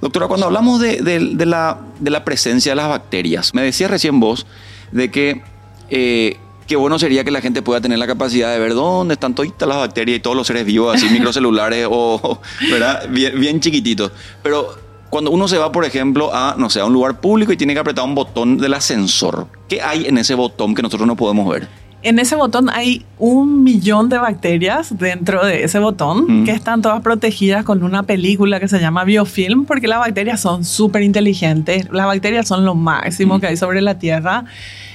Doctora, 0.00 0.26
cuando 0.28 0.46
hablamos 0.46 0.80
de, 0.80 1.02
de- 1.02 1.30
de 1.34 1.46
la, 1.46 1.78
de 2.00 2.10
la 2.10 2.24
presencia 2.24 2.72
de 2.72 2.76
las 2.76 2.88
bacterias, 2.88 3.54
me 3.54 3.62
decías 3.62 3.90
recién 3.90 4.20
vos 4.20 4.46
de 4.92 5.10
que 5.10 5.42
eh, 5.90 6.36
qué 6.66 6.76
bueno 6.76 6.98
sería 6.98 7.24
que 7.24 7.30
la 7.30 7.40
gente 7.40 7.62
pueda 7.62 7.80
tener 7.80 7.98
la 7.98 8.06
capacidad 8.06 8.52
de 8.52 8.58
ver 8.58 8.74
dónde 8.74 9.14
están 9.14 9.34
todas 9.34 9.50
las 9.60 9.78
bacterias 9.78 10.18
y 10.18 10.20
todos 10.20 10.36
los 10.36 10.46
seres 10.46 10.64
vivos, 10.66 10.94
así 10.94 11.08
microcelulares 11.10 11.86
o, 11.90 12.40
¿verdad? 12.70 13.08
Bien, 13.08 13.38
bien 13.40 13.60
chiquititos. 13.60 14.12
Pero 14.42 14.68
cuando 15.10 15.30
uno 15.30 15.48
se 15.48 15.56
va, 15.56 15.72
por 15.72 15.84
ejemplo, 15.86 16.34
a, 16.34 16.54
no 16.58 16.68
sé, 16.68 16.80
a 16.80 16.84
un 16.84 16.92
lugar 16.92 17.20
público 17.20 17.52
y 17.52 17.56
tiene 17.56 17.72
que 17.72 17.80
apretar 17.80 18.04
un 18.04 18.14
botón 18.14 18.58
del 18.58 18.74
ascensor, 18.74 19.46
¿qué 19.68 19.80
hay 19.80 20.04
en 20.06 20.18
ese 20.18 20.34
botón 20.34 20.74
que 20.74 20.82
nosotros 20.82 21.06
no 21.06 21.16
podemos 21.16 21.48
ver? 21.48 21.68
En 22.02 22.20
ese 22.20 22.36
botón 22.36 22.70
hay 22.70 23.04
un 23.18 23.64
millón 23.64 24.08
de 24.08 24.18
bacterias 24.18 24.96
dentro 24.98 25.44
de 25.44 25.64
ese 25.64 25.80
botón 25.80 26.42
Mm. 26.42 26.44
que 26.44 26.52
están 26.52 26.80
todas 26.80 27.00
protegidas 27.02 27.64
con 27.64 27.82
una 27.82 28.04
película 28.04 28.60
que 28.60 28.68
se 28.68 28.78
llama 28.78 29.02
biofilm 29.04 29.64
porque 29.64 29.88
las 29.88 29.98
bacterias 29.98 30.40
son 30.40 30.64
súper 30.64 31.02
inteligentes. 31.02 31.88
Las 31.90 32.06
bacterias 32.06 32.46
son 32.46 32.64
lo 32.64 32.76
máximo 32.76 33.38
Mm. 33.38 33.40
que 33.40 33.46
hay 33.48 33.56
sobre 33.56 33.80
la 33.80 33.98
Tierra. 33.98 34.44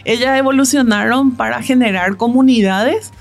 Ellas 0.06 0.38
evolucionaron 0.40 1.32
para 1.36 1.62
generar 1.62 2.16
comunidades 2.16 3.12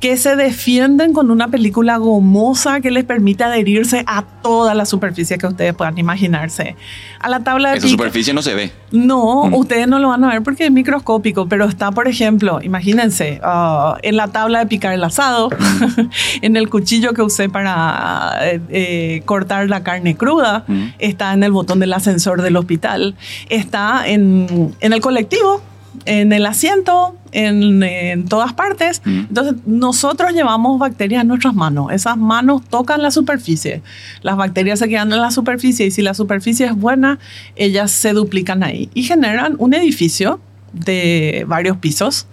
que 0.00 0.18
se 0.18 0.36
defienden 0.36 1.14
con 1.14 1.30
una 1.30 1.48
película 1.48 1.96
gomosa 1.96 2.80
que 2.82 2.90
les 2.90 3.04
permite 3.04 3.42
adherirse 3.44 4.04
a 4.06 4.22
toda 4.22 4.74
la 4.74 4.84
superficie 4.84 5.38
que 5.38 5.46
ustedes 5.46 5.72
puedan 5.74 5.96
imaginarse. 5.96 6.76
A 7.20 7.30
la 7.30 7.40
tabla 7.42 7.70
de 7.70 7.78
Esa 7.78 7.88
superficie 7.88 8.34
no 8.34 8.42
se 8.42 8.52
ve. 8.54 8.70
no, 8.92 9.44
Mm. 9.46 9.54
ustedes 9.54 9.88
no 9.88 9.98
lo 9.98 10.08
van 10.08 10.22
a 10.24 10.28
ver 10.28 10.42
porque 10.42 10.66
es 10.66 10.70
microscópico, 10.70 11.48
pero 11.48 11.64
está, 11.64 11.90
por 11.90 12.06
ejemplo, 12.06 12.60
imagínense, 12.62 13.40
ah, 13.42 13.96
en 14.02 14.16
la 14.18 14.28
tabla 14.28 14.58
de 14.58 14.66
picar 14.66 14.92
el 14.92 15.02
asado, 15.02 15.48
en 16.42 16.56
el 16.56 16.68
cuchillo 16.68 17.14
que 17.14 17.22
usé 17.22 17.48
para 17.48 18.36
eh, 18.42 18.60
eh, 18.68 19.22
cortar 19.24 19.70
la 19.70 19.82
carne 19.82 20.16
cruda, 20.16 20.64
Mm. 20.68 20.84
está 20.98 21.32
en 21.32 21.42
el 21.44 21.52
botón 21.52 21.80
del 21.80 21.92
ascensor 21.94 22.42
del 22.42 22.56
hospital, 22.56 23.14
está 23.48 24.06
en, 24.06 24.74
en 24.80 24.92
el 24.92 25.00
colectivo, 25.00 25.62
en 26.06 26.32
el 26.32 26.46
asiento, 26.46 27.16
en, 27.32 27.82
en 27.82 28.24
todas 28.26 28.52
partes. 28.52 29.02
Mm. 29.04 29.18
Entonces, 29.28 29.54
nosotros 29.66 30.32
llevamos 30.32 30.78
bacterias 30.78 31.22
en 31.22 31.28
nuestras 31.28 31.54
manos. 31.54 31.92
Esas 31.92 32.16
manos 32.16 32.62
tocan 32.68 33.02
la 33.02 33.10
superficie. 33.10 33.82
Las 34.22 34.36
bacterias 34.36 34.78
se 34.78 34.88
quedan 34.88 35.12
en 35.12 35.20
la 35.20 35.30
superficie 35.30 35.86
y 35.86 35.90
si 35.90 36.02
la 36.02 36.14
superficie 36.14 36.66
es 36.66 36.74
buena, 36.76 37.18
ellas 37.56 37.90
se 37.90 38.12
duplican 38.12 38.62
ahí 38.62 38.88
y 38.94 39.02
generan 39.04 39.56
un 39.58 39.74
edificio 39.74 40.40
de 40.72 41.44
varios 41.48 41.76
pisos. 41.78 42.26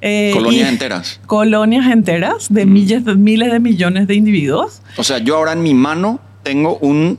eh, 0.00 0.32
Colonias 0.34 0.68
enteras. 0.68 1.20
Colonias 1.26 1.86
enteras 1.90 2.46
de 2.50 2.66
Mm. 2.66 2.72
miles, 2.72 3.04
de 3.06 3.14
miles 3.14 3.52
de 3.52 3.60
millones 3.60 4.06
de 4.06 4.14
individuos. 4.14 4.82
O 4.98 5.04
sea, 5.04 5.18
yo 5.18 5.36
ahora 5.36 5.52
en 5.52 5.62
mi 5.62 5.72
mano 5.72 6.20
tengo 6.42 6.76
un 6.78 7.18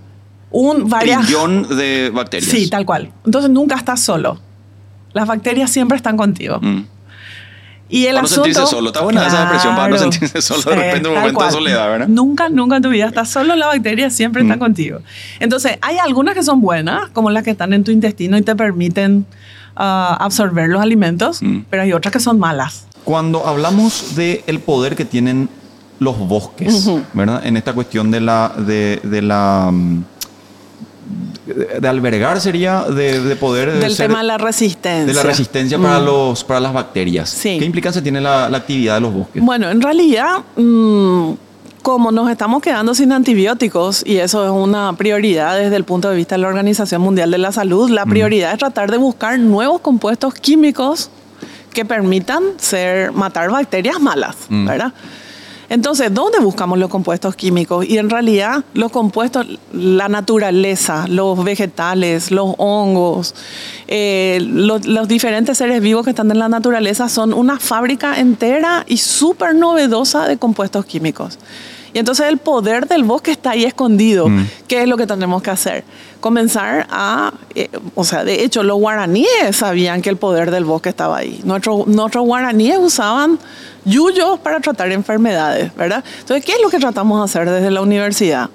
Un, 0.51 0.87
varias, 0.87 1.21
trillón 1.25 1.67
de 1.77 2.11
bacterias. 2.13 2.51
Sí, 2.51 2.69
tal 2.69 2.85
cual. 2.85 3.11
Entonces 3.25 3.49
nunca 3.49 3.75
estás 3.75 4.01
solo. 4.01 4.39
Las 5.15 5.27
bacterias 5.27 5.71
siempre 5.71 5.97
están 5.97 6.15
contigo. 6.17 6.59
Mm. 6.61 6.83
Y 7.87 8.05
el 8.07 8.15
Para 8.15 8.21
no 8.21 8.25
asunto, 8.25 8.43
sentirse 8.45 8.67
solo. 8.69 8.87
Está 8.89 9.01
buena 9.01 9.27
esa 9.27 9.41
expresión, 9.43 9.75
para 9.75 9.87
no 9.89 9.95
Claro. 9.95 10.11
sentirse 10.11 10.41
solo 10.41 10.61
de 10.63 10.75
repente 10.75 11.07
en 11.07 11.13
un 11.15 11.19
momento 11.21 11.45
de 11.45 11.51
soledad, 11.51 11.87
¿verdad? 11.87 12.07
Nunca, 12.07 12.49
nunca 12.49 12.75
en 12.77 12.81
tu 12.83 12.89
vida 12.89 13.05
estás 13.07 13.29
solo, 13.29 13.55
las 13.55 13.67
bacterias 13.69 14.11
siempre 14.13 14.41
están 14.41 14.57
Mm. 14.57 14.61
contigo. 14.61 14.99
Entonces, 15.39 15.77
hay 15.81 15.97
algunas 15.99 16.33
que 16.35 16.43
son 16.43 16.61
buenas, 16.61 17.09
como 17.13 17.29
las 17.29 17.43
que 17.43 17.51
están 17.51 17.73
en 17.73 17.83
tu 17.83 17.91
intestino 17.91 18.37
y 18.37 18.41
te 18.41 18.55
permiten 18.55 19.25
ah, 19.77 20.17
absorber 20.21 20.69
los 20.69 20.81
alimentos, 20.81 21.41
Mm. 21.43 21.59
pero 21.69 21.83
hay 21.83 21.91
otras 21.93 22.11
que 22.13 22.19
son 22.21 22.39
malas. 22.39 22.87
Cuando 23.03 23.45
hablamos 23.45 24.15
del 24.15 24.59
poder 24.65 24.95
que 24.95 25.03
tienen 25.05 25.47
los 25.99 26.17
bosques. 26.17 26.89
¿verdad? 27.13 27.45
En 27.45 27.55
esta 27.55 27.73
cuestión 27.73 28.09
de 28.11 28.19
la. 28.21 28.51
de, 28.57 28.99
de 29.03 29.21
la. 29.21 29.69
mm, 29.71 30.03
de, 31.45 31.87
albergar 31.87 32.41
sería 32.41 32.83
de, 32.83 33.21
de 33.21 33.35
poder 33.35 33.71
de 33.73 33.79
Del 33.79 33.95
ser- 33.95 34.07
tema 34.07 34.19
de 34.19 34.25
la 34.27 34.37
resistencia. 34.37 35.05
de 35.05 35.13
la 35.13 35.23
resistencia 35.23 35.77
para 35.77 35.99
Mm. 35.99 36.05
los 36.05 36.43
para 36.43 36.59
las 36.59 36.73
bacterias. 36.73 37.29
Sí. 37.29 37.57
¿Qué 37.59 37.65
implicancia 37.65 38.01
tiene 38.01 38.19
la, 38.21 38.49
la 38.49 38.57
actividad 38.57 38.95
de 38.95 39.01
los 39.01 39.13
bosques? 39.13 39.43
Bueno, 39.43 39.69
en 39.69 39.81
realidad, 39.81 40.39
mm, 40.55 41.31
como 41.81 42.11
nos 42.11 42.29
estamos 42.31 42.63
quedando 42.63 42.95
sin 42.95 43.11
antibióticos, 43.11 44.01
y 44.05 44.17
eso 44.17 44.43
es 44.43 44.49
una 44.49 44.93
prioridad 44.93 45.55
desde 45.57 45.75
el 45.75 45.83
punto 45.83 46.09
de 46.09 46.15
vista 46.15 46.33
de 46.35 46.41
la 46.41 46.47
Organización 46.47 47.01
Mundial 47.01 47.29
de 47.29 47.37
la 47.37 47.51
Salud, 47.51 47.89
la 47.91 48.05
prioridad 48.07 48.51
es 48.53 48.57
tratar 48.57 48.89
de 48.89 48.97
buscar 48.97 49.37
nuevos 49.37 49.81
compuestos 49.81 50.33
químicos 50.33 51.11
que 51.73 51.85
permitan 51.85 52.41
ser, 52.57 53.11
matar 53.11 53.51
bacterias 53.51 53.99
malas, 53.99 54.35
Mm. 54.49 54.65
¿verdad? 54.65 54.93
Entonces, 55.69 56.13
¿dónde 56.13 56.39
buscamos 56.39 56.77
los 56.77 56.89
compuestos 56.89 57.35
químicos? 57.35 57.85
Y 57.87 57.97
en 57.97 58.09
realidad, 58.09 58.63
los 58.73 58.91
compuestos, 58.91 59.47
la 59.73 60.09
naturaleza, 60.09 61.05
los 61.07 61.43
vegetales, 61.43 62.31
los 62.31 62.53
hongos, 62.57 63.33
eh, 63.87 64.39
los, 64.41 64.85
los 64.85 65.07
diferentes 65.07 65.57
seres 65.57 65.81
vivos 65.81 66.03
que 66.03 66.11
están 66.11 66.29
en 66.31 66.39
la 66.39 66.49
naturaleza 66.49 67.09
son 67.09 67.33
una 67.33 67.59
fábrica 67.59 68.19
entera 68.19 68.83
y 68.87 68.97
súper 68.97 69.55
novedosa 69.55 70.27
de 70.27 70.37
compuestos 70.37 70.85
químicos. 70.85 71.39
Y 71.95 71.99
entonces 71.99 72.27
el 72.27 72.39
poder 72.39 72.89
del 72.89 73.05
bosque 73.05 73.31
está 73.31 73.51
ahí 73.51 73.63
escondido. 73.63 74.27
Mm. 74.27 74.47
¿Qué 74.67 74.81
es 74.81 74.87
lo 74.89 74.97
que 74.97 75.07
tenemos 75.07 75.41
que 75.41 75.49
hacer? 75.49 75.85
Comenzar 76.19 76.87
a, 76.89 77.31
eh, 77.55 77.69
o 77.95 78.03
sea, 78.03 78.25
de 78.25 78.43
hecho 78.43 78.63
los 78.63 78.77
guaraníes 78.77 79.55
sabían 79.55 80.01
que 80.01 80.09
el 80.09 80.17
poder 80.17 80.51
del 80.51 80.65
bosque 80.65 80.89
estaba 80.89 81.15
ahí. 81.15 81.39
Nuestros 81.45 81.87
nuestros 81.87 82.25
guaraníes 82.25 82.79
usaban 82.79 83.39
yuyos 83.85 84.39
para 84.39 84.59
tratar 84.59 84.91
enfermedades, 84.91 85.73
¿verdad? 85.75 86.03
Entonces, 86.19 86.43
¿qué 86.45 86.53
es 86.53 86.61
lo 86.61 86.69
que 86.69 86.79
tratamos 86.79 87.19
de 87.19 87.25
hacer 87.25 87.49
desde 87.49 87.71
la 87.71 87.81
universidad? 87.81 88.49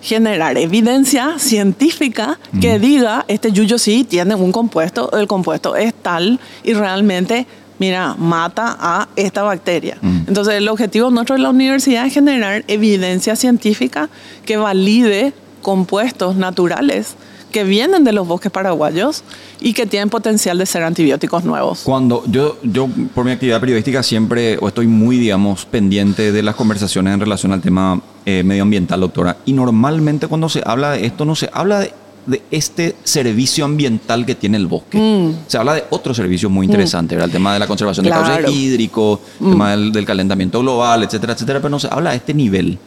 Generar 0.00 0.58
evidencia 0.58 1.38
científica 1.38 2.38
que 2.60 2.80
diga, 2.80 3.24
este 3.28 3.52
yuyo 3.52 3.78
sí 3.78 4.02
tiene 4.02 4.34
un 4.34 4.50
compuesto, 4.50 5.12
el 5.16 5.28
compuesto 5.28 5.76
es 5.76 5.94
tal 5.94 6.40
y 6.64 6.72
realmente, 6.72 7.46
mira, 7.78 8.16
mata 8.18 8.76
a 8.80 9.08
esta 9.14 9.44
bacteria. 9.44 9.98
Mm. 10.00 10.24
Entonces, 10.26 10.54
el 10.54 10.68
objetivo 10.68 11.10
nuestro 11.10 11.36
de 11.36 11.42
la 11.42 11.50
universidad 11.50 12.06
es 12.06 12.14
generar 12.14 12.64
evidencia 12.66 13.36
científica 13.36 14.08
que 14.44 14.56
valide 14.56 15.32
compuestos 15.62 16.34
naturales 16.34 17.14
que 17.52 17.62
vienen 17.64 18.02
de 18.02 18.12
los 18.12 18.26
bosques 18.26 18.50
paraguayos 18.50 19.22
y 19.60 19.72
que 19.74 19.86
tienen 19.86 20.10
potencial 20.10 20.58
de 20.58 20.66
ser 20.66 20.82
antibióticos 20.82 21.44
nuevos. 21.44 21.82
Cuando 21.84 22.24
yo, 22.26 22.58
yo 22.62 22.88
por 23.14 23.24
mi 23.24 23.30
actividad 23.30 23.60
periodística 23.60 24.02
siempre 24.02 24.58
o 24.60 24.66
estoy 24.68 24.86
muy, 24.88 25.18
digamos, 25.18 25.64
pendiente 25.66 26.32
de 26.32 26.42
las 26.42 26.56
conversaciones 26.56 27.14
en 27.14 27.20
relación 27.20 27.52
al 27.52 27.60
tema 27.60 28.00
eh, 28.26 28.42
medioambiental, 28.42 29.00
doctora. 29.00 29.36
Y 29.44 29.52
normalmente 29.52 30.26
cuando 30.26 30.48
se 30.48 30.62
habla 30.64 30.90
de 30.92 31.06
esto 31.06 31.24
no 31.24 31.36
se 31.36 31.48
habla 31.52 31.80
de, 31.80 31.92
de 32.26 32.42
este 32.50 32.96
servicio 33.04 33.64
ambiental 33.64 34.24
que 34.24 34.34
tiene 34.34 34.56
el 34.56 34.66
bosque. 34.66 34.98
Mm. 34.98 35.48
Se 35.48 35.58
habla 35.58 35.74
de 35.74 35.84
otro 35.90 36.14
servicio 36.14 36.48
muy 36.48 36.66
interesante, 36.66 37.14
¿verdad? 37.14 37.28
El 37.28 37.32
tema 37.32 37.52
de 37.52 37.58
la 37.58 37.66
conservación 37.66 38.04
de 38.04 38.10
Claro. 38.10 38.26
cauces 38.42 38.50
hídricos, 38.54 39.20
el 39.40 39.50
tema 39.50 39.70
del, 39.72 39.92
del 39.92 40.04
calentamiento 40.04 40.60
global, 40.60 41.02
etcétera, 41.02 41.34
etcétera. 41.34 41.58
Pero 41.60 41.70
no 41.70 41.78
se 41.78 41.88
habla 41.90 42.10
de 42.10 42.16
este 42.16 42.32
nivel. 42.34 42.78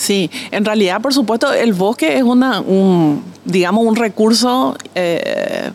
Sí, 0.00 0.30
en 0.50 0.64
realidad, 0.64 1.02
por 1.02 1.12
supuesto, 1.12 1.52
el 1.52 1.74
bosque 1.74 2.16
es 2.16 2.22
una, 2.22 2.60
un, 2.62 3.22
digamos, 3.44 3.84
un 3.84 3.96
recurso 3.96 4.74
eh, 4.94 5.70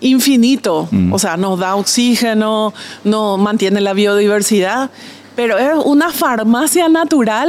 infinito. 0.00 0.88
Mm. 0.90 1.12
O 1.12 1.20
sea, 1.20 1.36
nos 1.36 1.56
da 1.56 1.76
oxígeno, 1.76 2.74
nos 3.04 3.38
mantiene 3.38 3.80
la 3.80 3.92
biodiversidad, 3.92 4.90
pero 5.36 5.56
es 5.56 5.70
una 5.84 6.10
farmacia 6.10 6.88
natural 6.88 7.48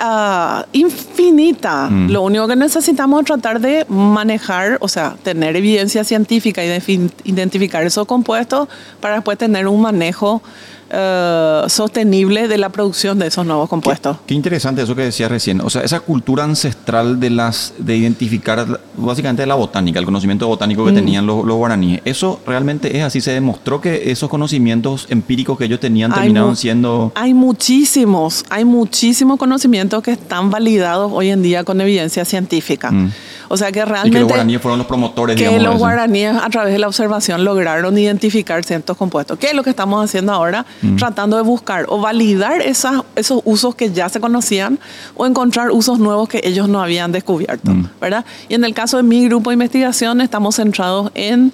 ah, 0.00 0.66
infinita. 0.72 1.90
Mm. 1.90 2.10
Lo 2.10 2.22
único 2.22 2.48
que 2.48 2.56
necesitamos 2.56 3.20
es 3.20 3.26
tratar 3.26 3.60
de 3.60 3.86
manejar, 3.88 4.78
o 4.80 4.88
sea, 4.88 5.14
tener 5.22 5.54
evidencia 5.54 6.02
científica 6.02 6.64
y 6.64 7.10
identificar 7.22 7.86
esos 7.86 8.04
compuestos 8.04 8.68
para 9.00 9.14
después 9.14 9.38
tener 9.38 9.68
un 9.68 9.80
manejo 9.80 10.42
eh, 10.90 11.62
sostenible 11.68 12.48
de 12.48 12.58
la 12.58 12.68
producción 12.68 13.18
de 13.18 13.26
esos 13.26 13.44
nuevos 13.46 13.68
compuestos. 13.68 14.18
Qué 14.26 14.34
interesante 14.34 14.82
eso 14.82 14.94
que 14.94 15.02
decías 15.02 15.30
recién. 15.30 15.60
O 15.60 15.70
sea, 15.70 15.82
esa 15.82 16.00
cultura 16.00 16.44
ancestral 16.44 17.18
de 17.20 17.30
las 17.30 17.74
de 17.78 17.96
identificar 17.96 18.80
básicamente 18.96 19.42
de 19.42 19.46
la 19.46 19.54
botánica, 19.56 19.98
el 19.98 20.04
conocimiento 20.04 20.46
botánico 20.48 20.84
que 20.84 20.92
Mm. 20.92 20.94
tenían 20.96 21.26
los, 21.26 21.44
los 21.44 21.56
guaraníes. 21.56 22.00
Eso 22.04 22.40
realmente 22.46 22.96
es 22.96 23.02
así. 23.02 23.20
Se 23.20 23.32
demostró 23.32 23.80
que 23.80 24.10
esos 24.10 24.28
conocimientos 24.30 25.06
empíricos 25.10 25.58
que 25.58 25.64
ellos 25.64 25.80
tenían 25.80 26.12
Hay 26.12 26.20
terminaron 26.20 26.56
siendo. 26.56 27.12
Hay 27.14 27.34
muchísimos, 27.34 28.44
hay 28.48 28.64
muchísimos 28.64 29.38
conocimientos 29.38 30.02
que 30.02 30.12
están 30.12 30.50
validados 30.50 31.10
hoy 31.12 31.30
en 31.30 31.42
día 31.42 31.64
con 31.64 31.80
evidencia 31.80 32.24
científica. 32.24 32.90
Mm. 32.90 33.12
O 33.48 33.56
sea 33.56 33.70
que 33.72 33.80
Y 33.80 33.82
realmente... 33.84 34.10
que 34.16 34.20
los 34.20 34.28
guaraníes 34.28 34.60
fueron 34.60 34.78
los 34.78 34.86
promotores, 34.86 35.36
que 35.36 35.42
digamos. 35.44 35.62
los 35.62 35.74
eso. 35.74 35.78
guaraníes 35.78 36.36
a 36.42 36.48
través 36.50 36.72
de 36.72 36.78
la 36.78 36.88
observación 36.88 37.44
lograron 37.44 37.96
identificar 37.98 38.64
ciertos 38.64 38.96
compuestos. 38.96 39.38
¿Qué 39.38 39.48
es 39.48 39.54
lo 39.54 39.62
que 39.62 39.70
estamos 39.70 40.04
haciendo 40.04 40.32
ahora? 40.32 40.64
Mm. 40.82 40.96
Tratando 40.96 41.36
de 41.36 41.42
buscar 41.42 41.86
o 41.88 42.00
validar 42.00 42.60
esas, 42.62 43.02
esos 43.14 43.40
usos 43.44 43.74
que 43.74 43.90
ya 43.92 44.08
se 44.08 44.20
conocían 44.20 44.78
o 45.14 45.26
encontrar 45.26 45.70
usos 45.70 45.98
nuevos 45.98 46.28
que 46.28 46.40
ellos 46.44 46.68
no 46.68 46.80
habían 46.82 47.12
descubierto, 47.12 47.70
Mm. 47.70 47.88
¿verdad? 48.00 48.24
Y 48.48 48.54
en 48.54 48.64
el 48.64 48.74
caso 48.74 48.96
de 48.96 49.02
mi 49.02 49.24
grupo 49.28 49.50
de 49.50 49.54
investigación 49.54 50.20
estamos 50.20 50.56
centrados 50.56 51.10
en 51.14 51.52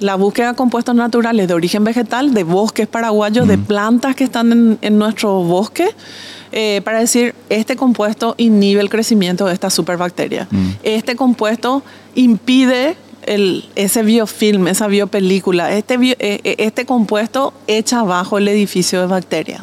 la 0.00 0.14
búsqueda 0.16 0.50
de 0.50 0.56
compuestos 0.56 0.94
naturales 0.94 1.48
de 1.48 1.54
origen 1.54 1.84
vegetal, 1.84 2.34
de 2.34 2.44
bosques 2.44 2.86
paraguayos, 2.86 3.48
de 3.48 3.56
plantas 3.58 4.14
que 4.14 4.24
están 4.24 4.52
en, 4.52 4.78
en 4.82 4.98
nuestro 4.98 5.42
bosque, 5.42 5.88
eh, 6.52 6.80
para 6.84 7.00
decir, 7.00 7.34
este 7.48 7.76
compuesto 7.76 8.34
inhibe 8.38 8.80
el 8.80 8.88
crecimiento 8.90 9.46
de 9.46 9.52
esta 9.54 9.68
superbacteria. 9.70 10.48
Este 10.82 11.16
compuesto 11.16 11.82
impide 12.14 12.96
el, 13.26 13.64
ese 13.74 14.02
biofilm, 14.02 14.68
esa 14.68 14.86
biopelícula. 14.86 15.72
Este, 15.72 15.96
bio- 15.96 16.16
eh, 16.18 16.40
eh, 16.44 16.54
este 16.58 16.86
compuesto 16.86 17.52
echa 17.66 18.00
abajo 18.00 18.38
el 18.38 18.48
edificio 18.48 19.00
de 19.00 19.06
bacterias. 19.06 19.60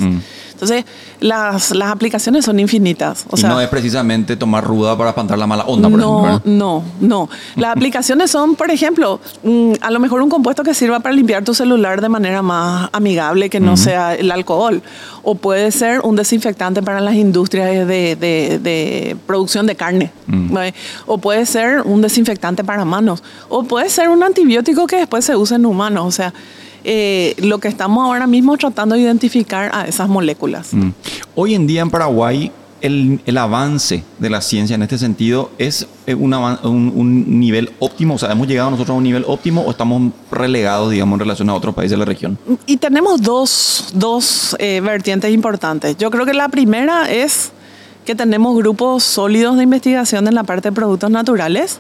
Entonces, 0.64 0.86
las, 1.20 1.72
las 1.76 1.92
aplicaciones 1.92 2.46
son 2.46 2.60
infinitas. 2.60 3.26
O 3.30 3.36
y 3.38 3.40
sea, 3.42 3.50
no 3.50 3.60
es 3.62 3.68
precisamente 3.68 4.36
tomar 4.36 4.64
ruda 4.64 4.98
para 4.98 5.10
espantar 5.12 5.38
la 5.38 5.48
mala 5.48 5.64
onda, 5.66 5.90
por 5.90 6.00
no, 6.00 6.06
ejemplo. 6.06 6.24
¿verdad? 6.24 6.42
no, 6.46 6.84
no. 7.02 7.30
Las 7.56 7.72
aplicaciones 7.76 8.32
son, 8.32 8.56
por 8.56 8.72
ejemplo, 8.72 9.20
mm, 9.44 9.74
a 9.82 9.92
lo 9.92 10.00
mejor 10.00 10.22
un 10.22 10.30
compuesto 10.30 10.64
que 10.64 10.74
sirva 10.74 11.00
para 11.00 11.14
limpiar 11.16 11.44
tu 11.44 11.54
celular 11.54 12.02
de 12.02 12.10
manera 12.10 12.42
más 12.42 12.90
amigable, 12.94 13.50
que 13.50 13.60
no 13.60 13.78
sea 13.78 14.16
el 14.16 14.32
alcohol. 14.32 14.82
O 15.24 15.36
puede 15.36 15.72
ser 15.72 16.02
un 16.02 16.16
desinfectante 16.16 16.82
para 16.82 17.00
las 17.00 17.16
industrias 17.16 17.88
de, 17.88 18.16
de- 18.16 18.60
de 18.60 19.18
producción 19.26 19.66
de 19.66 19.76
carne. 19.76 20.12
Mm. 20.28 20.58
O 21.06 21.18
puede 21.18 21.46
ser 21.46 21.82
un 21.82 22.02
desinfectante 22.02 22.64
para 22.64 22.84
manos. 22.86 23.24
O 23.50 23.64
puede 23.64 23.90
ser 23.90 24.10
un 24.10 24.22
antibiótico 24.24 24.86
que 24.88 24.98
después 24.98 25.24
se 25.26 25.36
usa 25.36 25.58
en 25.58 25.66
humanos. 25.66 26.06
O 26.06 26.12
sea, 26.12 26.34
eh, 26.84 27.36
lo 27.40 27.60
que 27.60 27.68
estamos 27.68 28.06
ahora 28.06 28.28
mismo 28.28 28.58
tratando 28.58 28.96
de 28.96 29.02
identificar 29.02 29.72
a 29.74 29.86
esas 29.88 30.10
moléculas. 30.10 30.74
Mm. 30.74 30.90
Hoy 31.36 31.56
en 31.56 31.68
día 31.68 31.82
en 31.82 31.90
Paraguay 31.90 32.52
el, 32.82 33.22
el 33.26 33.38
avance 33.38 34.04
de 34.20 34.30
la 34.30 34.42
ciencia 34.42 34.76
en 34.76 34.82
este 34.84 34.98
sentido 34.98 35.52
es 35.58 35.88
eh, 36.06 36.14
un, 36.16 36.34
un- 36.34 36.92
un 36.94 37.40
nivel 37.40 37.72
óptimo, 37.80 38.16
o 38.16 38.18
sea, 38.18 38.30
hemos 38.34 38.46
llegado 38.46 38.72
nosotros 38.72 38.94
a 38.96 38.98
un 38.98 39.04
nivel 39.06 39.24
óptimo 39.26 39.62
o 39.62 39.72
estamos 39.72 40.12
relegados, 40.30 40.92
digamos, 40.92 41.16
en 41.16 41.20
relación 41.22 41.50
a 41.50 41.54
otros 41.54 41.74
países 41.74 41.92
de 41.92 41.98
la 41.98 42.06
región. 42.06 42.38
Y 42.66 42.76
tenemos 42.78 43.22
dos, 43.22 43.92
dos 43.94 44.56
eh, 44.60 44.82
vertientes 44.82 45.32
importantes. 45.34 45.96
Yo 45.98 46.12
creo 46.12 46.26
que 46.26 46.34
la 46.34 46.50
primera 46.50 47.10
es 47.10 47.52
que 48.04 48.16
tenemos 48.16 48.54
grupos 48.58 49.06
sólidos 49.06 49.56
de 49.56 49.64
investigación 49.64 50.28
en 50.28 50.36
la 50.36 50.44
parte 50.44 50.68
de 50.68 50.74
productos 50.76 51.10
naturales. 51.10 51.80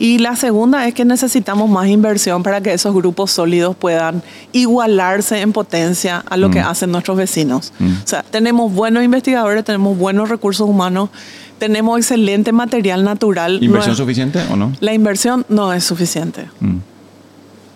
Y 0.00 0.18
la 0.18 0.36
segunda 0.36 0.86
es 0.86 0.94
que 0.94 1.04
necesitamos 1.04 1.68
más 1.68 1.88
inversión 1.88 2.44
para 2.44 2.60
que 2.60 2.72
esos 2.72 2.94
grupos 2.94 3.32
sólidos 3.32 3.74
puedan 3.74 4.22
igualarse 4.52 5.40
en 5.40 5.52
potencia 5.52 6.22
a 6.30 6.36
lo 6.36 6.50
que 6.50 6.60
hacen 6.60 6.92
nuestros 6.92 7.16
vecinos. 7.16 7.72
Mm. 7.80 7.90
O 8.04 8.06
sea, 8.06 8.22
tenemos 8.22 8.72
buenos 8.72 9.02
investigadores, 9.02 9.64
tenemos 9.64 9.98
buenos 9.98 10.28
recursos 10.28 10.68
humanos, 10.68 11.10
tenemos 11.58 11.98
excelente 11.98 12.52
material 12.52 13.02
natural. 13.02 13.58
¿Inversión 13.60 13.88
No 13.88 13.92
es- 13.94 13.98
suficiente 13.98 14.40
o 14.52 14.54
no? 14.56 14.72
La 14.78 14.94
inversión 14.94 15.44
no 15.48 15.72
es 15.72 15.82
suficiente. 15.82 16.46
Mm. 16.60 16.76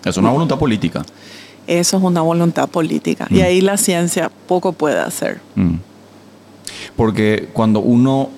Es 0.05 0.17
una 0.17 0.31
voluntad 0.31 0.59
política. 0.59 1.05
Eso 1.67 1.97
es 1.97 2.03
una 2.05 2.21
voluntad 2.23 2.69
política. 2.69 3.27
Y 3.31 3.41
ahí 3.41 3.61
la 3.61 3.77
ciencia 3.77 4.31
poco 4.47 4.73
puede 4.73 5.01
hacer. 5.01 5.41
Mm. 5.57 5.75
Porque 6.97 7.49
cuando 7.53 7.81
uno 7.81 8.29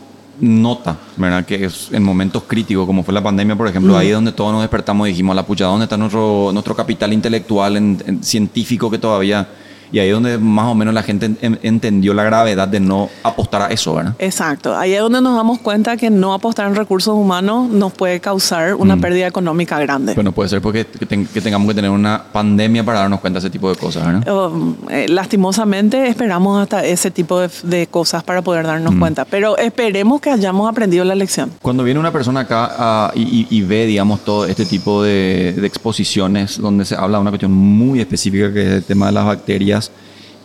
nota, 0.40 0.96
¿verdad? 1.16 1.44
Que 1.44 1.64
es 1.64 1.88
en 1.92 2.02
momentos 2.02 2.42
críticos, 2.46 2.86
como 2.86 3.02
fue 3.02 3.14
la 3.14 3.22
pandemia, 3.22 3.56
por 3.56 3.68
ejemplo, 3.68 3.96
ahí 3.96 4.08
es 4.08 4.14
donde 4.14 4.32
todos 4.32 4.52
nos 4.52 4.62
despertamos 4.62 5.06
y 5.08 5.10
dijimos, 5.12 5.34
la 5.36 5.44
pucha, 5.46 5.64
¿dónde 5.66 5.84
está 5.84 5.96
nuestro, 5.96 6.50
nuestro 6.52 6.74
capital 6.74 7.12
intelectual, 7.12 7.76
en- 7.76 8.02
en- 8.06 8.22
científico 8.24 8.90
que 8.90 8.98
todavía... 8.98 9.48
Y 9.94 10.00
ahí 10.00 10.08
es 10.08 10.14
donde 10.14 10.38
más 10.38 10.66
o 10.66 10.74
menos 10.74 10.92
la 10.92 11.04
gente 11.04 11.26
en- 11.40 11.58
entendió 11.62 12.14
la 12.14 12.24
gravedad 12.24 12.66
de 12.66 12.80
no 12.80 13.08
apostar 13.22 13.62
a 13.62 13.66
eso, 13.68 13.94
¿verdad? 13.94 14.14
Exacto. 14.18 14.76
Ahí 14.76 14.92
es 14.92 14.98
donde 15.00 15.20
nos 15.20 15.36
damos 15.36 15.60
cuenta 15.60 15.96
que 15.96 16.10
no 16.10 16.34
apostar 16.34 16.66
en 16.66 16.74
recursos 16.74 17.14
humanos 17.14 17.68
nos 17.70 17.92
puede 17.92 18.18
causar 18.18 18.74
una 18.74 18.96
Mm. 18.96 19.00
pérdida 19.00 19.26
económica 19.28 19.78
grande. 19.78 20.14
Pero 20.14 20.24
no 20.24 20.32
puede 20.32 20.48
ser 20.48 20.60
porque 20.60 20.84
que, 20.84 21.06
ten- 21.06 21.26
que 21.26 21.40
tengamos 21.40 21.68
que 21.68 21.74
tener 21.74 21.92
una 21.92 22.20
pandemia 22.32 22.82
para 22.84 22.98
darnos 23.00 23.20
cuenta 23.20 23.38
de 23.38 23.46
ese 23.46 23.50
tipo 23.52 23.68
de 23.70 23.76
cosas, 23.76 24.04
¿verdad? 24.04 24.28
Um, 24.52 24.74
eh, 24.90 25.06
lastimosamente 25.08 26.08
esperamos 26.08 26.60
hasta 26.60 26.84
ese 26.84 27.12
tipo 27.12 27.38
de, 27.38 27.48
de 27.62 27.86
cosas 27.86 28.24
para 28.24 28.42
poder 28.42 28.66
darnos 28.66 28.94
Mm. 28.94 28.98
cuenta. 28.98 29.24
Pero 29.24 29.56
esperemos 29.58 30.20
que 30.20 30.30
hayamos 30.30 30.68
aprendido 30.68 31.04
la 31.04 31.14
lección. 31.14 31.52
Cuando 31.62 31.84
viene 31.84 32.00
una 32.00 32.10
persona 32.10 32.40
acá 32.40 32.68
ah, 32.76 33.12
y, 33.14 33.22
y- 33.22 33.46
y 33.50 33.62
ve, 33.62 33.86
digamos, 33.86 34.24
todo 34.24 34.46
este 34.46 34.64
tipo 34.66 35.04
de, 35.04 35.54
de 35.56 35.66
exposiciones 35.68 36.58
donde 36.60 36.84
se 36.84 36.96
habla 36.96 37.18
de 37.18 37.22
una 37.22 37.30
cuestión 37.30 37.52
muy 37.52 38.00
específica 38.00 38.52
que 38.52 38.62
es 38.62 38.68
el 38.72 38.82
tema 38.84 39.06
de 39.06 39.12
las 39.12 39.24
bacterias 39.26 39.83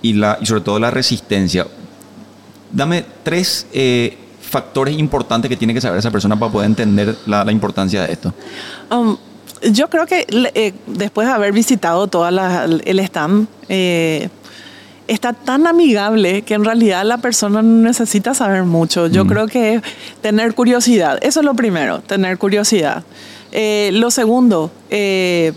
y, 0.01 0.13
la, 0.13 0.37
y 0.41 0.45
sobre 0.45 0.61
todo 0.61 0.79
la 0.79 0.91
resistencia, 0.91 1.65
dame 2.71 3.03
tres 3.23 3.67
eh, 3.73 4.17
factores 4.41 4.97
importantes 4.97 5.49
que 5.49 5.57
tiene 5.57 5.73
que 5.73 5.81
saber 5.81 5.99
esa 5.99 6.11
persona 6.11 6.37
para 6.39 6.51
poder 6.51 6.67
entender 6.67 7.15
la, 7.25 7.43
la 7.43 7.51
importancia 7.51 8.03
de 8.05 8.11
esto. 8.13 8.33
Um, 8.91 9.17
yo 9.73 9.89
creo 9.89 10.05
que 10.05 10.25
eh, 10.29 10.73
después 10.87 11.27
de 11.27 11.33
haber 11.33 11.51
visitado 11.51 12.07
todo 12.07 12.27
el 12.27 12.99
stand, 13.01 13.47
eh, 13.67 14.29
está 15.07 15.33
tan 15.33 15.67
amigable 15.67 16.43
que 16.43 16.53
en 16.53 16.63
realidad 16.63 17.03
la 17.03 17.17
persona 17.17 17.61
no 17.61 17.83
necesita 17.87 18.33
saber 18.33 18.63
mucho. 18.63 19.07
Yo 19.07 19.25
Mm. 19.25 19.27
creo 19.27 19.47
que 19.47 19.73
es 19.75 19.81
tener 20.21 20.53
curiosidad. 20.53 21.17
Eso 21.21 21.39
es 21.41 21.45
lo 21.45 21.55
primero, 21.55 21.99
tener 22.01 22.37
curiosidad. 22.37 23.03
Eh, 23.51 23.89
lo 23.93 24.11
segundo, 24.11 24.71
eh, 24.91 25.51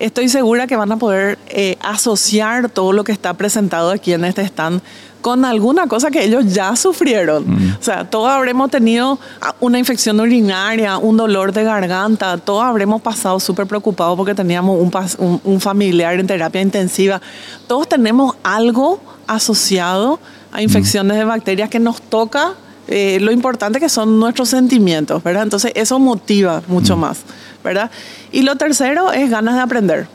estoy 0.00 0.28
segura 0.28 0.66
que 0.66 0.76
van 0.76 0.92
a 0.92 0.96
poder 0.96 1.38
eh, 1.48 1.76
asociar 1.80 2.68
todo 2.70 2.92
lo 2.92 3.04
que 3.04 3.12
está 3.12 3.34
presentado 3.34 3.90
aquí 3.90 4.12
en 4.12 4.24
este 4.24 4.42
stand 4.42 4.80
con 5.20 5.44
alguna 5.44 5.88
cosa 5.88 6.10
que 6.12 6.22
ellos 6.24 6.54
ya 6.54 6.76
sufrieron. 6.76 7.44
Mm. 7.46 7.76
O 7.80 7.82
sea, 7.82 8.08
todos 8.08 8.30
habremos 8.30 8.70
tenido 8.70 9.18
ah, 9.40 9.54
una 9.60 9.78
infección 9.78 10.20
urinaria, 10.20 10.96
un 10.98 11.16
dolor 11.16 11.52
de 11.52 11.64
garganta, 11.64 12.38
todos 12.38 12.62
habremos 12.62 13.02
pasado 13.02 13.40
súper 13.40 13.66
preocupados 13.66 14.16
porque 14.16 14.34
teníamos 14.34 14.78
un, 14.80 14.92
un- 15.26 15.40
un 15.44 15.60
familiar 15.60 16.18
en 16.20 16.26
terapia 16.26 16.60
intensiva. 16.60 17.20
Todos 17.66 17.88
tenemos 17.88 18.36
algo 18.44 19.00
asociado 19.26 20.20
a 20.52 20.62
infecciones 20.62 21.16
de 21.16 21.24
bacterias 21.24 21.68
que 21.68 21.78
nos 21.80 22.00
toca. 22.00 22.54
eh, 22.90 23.18
lo 23.20 23.30
importante 23.32 23.80
que 23.80 23.88
son 23.90 24.18
nuestros 24.18 24.48
sentimientos, 24.48 25.22
¿verdad? 25.22 25.42
Entonces 25.42 25.72
eso 25.74 25.98
motiva 25.98 26.62
mucho 26.68 26.96
más, 26.96 27.18
¿verdad? 27.62 27.90
Y 28.32 28.42
lo 28.42 28.56
tercero 28.56 29.12
es 29.12 29.30
ganas 29.30 29.56
de 29.56 29.60
aprender. 29.60 30.08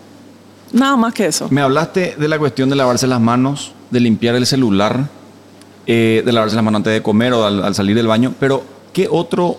Nada 0.71 0.95
más 0.95 1.13
que 1.13 1.27
eso. 1.27 1.47
Me 1.51 1.61
hablaste 1.61 2.15
de 2.17 2.27
la 2.27 2.39
cuestión 2.39 2.69
de 2.69 2.75
lavarse 2.75 3.05
las 3.07 3.21
manos, 3.21 3.73
de 3.91 3.99
limpiar 3.99 4.35
el 4.35 4.45
celular, 4.45 5.07
eh, 5.85 6.23
de 6.25 6.31
lavarse 6.31 6.55
las 6.55 6.65
manos 6.65 6.79
antes 6.79 6.93
de 6.93 7.03
comer 7.03 7.33
o 7.33 7.45
al, 7.45 7.63
al 7.63 7.75
salir 7.75 7.95
del 7.95 8.07
baño, 8.07 8.33
pero 8.39 8.63
¿qué 8.91 9.07
otro 9.09 9.57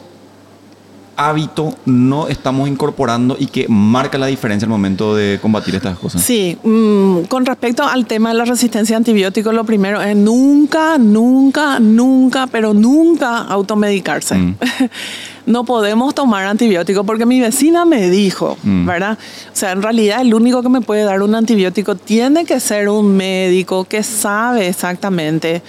hábito 1.16 1.74
no 1.84 2.28
estamos 2.28 2.68
incorporando 2.68 3.36
y 3.38 3.46
que 3.46 3.66
marca 3.68 4.18
la 4.18 4.26
diferencia 4.26 4.66
al 4.66 4.70
momento 4.70 5.14
de 5.14 5.38
combatir 5.40 5.74
estas 5.74 5.98
cosas? 5.98 6.22
Sí, 6.22 6.56
mm, 6.62 7.22
con 7.28 7.46
respecto 7.46 7.82
al 7.84 8.06
tema 8.06 8.30
de 8.30 8.36
la 8.36 8.44
resistencia 8.44 8.96
a 8.96 8.98
antibióticos, 8.98 9.54
lo 9.54 9.64
primero 9.64 10.00
es 10.02 10.16
nunca, 10.16 10.98
nunca, 10.98 11.78
nunca, 11.80 12.46
pero 12.46 12.74
nunca 12.74 13.38
automedicarse. 13.38 14.34
Mm. 14.36 14.56
no 15.46 15.64
podemos 15.64 16.14
tomar 16.14 16.44
antibióticos 16.46 17.04
porque 17.04 17.26
mi 17.26 17.40
vecina 17.40 17.84
me 17.84 18.10
dijo, 18.10 18.56
Mm. 18.62 18.86
¿verdad? 18.86 19.18
O 19.52 19.56
sea, 19.56 19.72
en 19.72 19.82
realidad 19.82 20.20
el 20.20 20.32
único 20.34 20.62
que 20.62 20.68
me 20.68 20.80
puede 20.80 21.02
dar 21.04 21.22
un 21.22 21.34
antibiótico 21.34 21.94
tiene 21.94 22.44
que 22.44 22.60
ser 22.60 22.88
un 22.88 23.16
médico 23.16 23.84
que 23.84 24.02
sabe 24.02 24.68
exactamente 24.68 25.62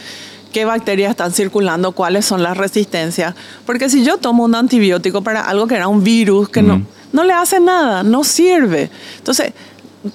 qué 0.56 0.64
bacterias 0.64 1.12
están 1.12 1.34
circulando, 1.34 1.92
cuáles 1.92 2.24
son 2.24 2.42
las 2.42 2.56
resistencias. 2.56 3.36
Porque 3.66 3.90
si 3.90 4.06
yo 4.06 4.20
tomo 4.20 4.46
un 4.46 4.56
antibiótico 4.56 5.22
para 5.22 5.42
algo 5.42 5.68
que 5.68 5.76
era 5.76 5.90
un 5.90 6.02
virus 6.02 6.48
que 6.48 6.62
no, 6.62 6.82
no 7.12 7.26
le 7.26 7.34
hace 7.34 7.60
nada, 7.60 8.04
no 8.04 8.24
sirve. 8.24 8.90
Entonces, 9.18 9.52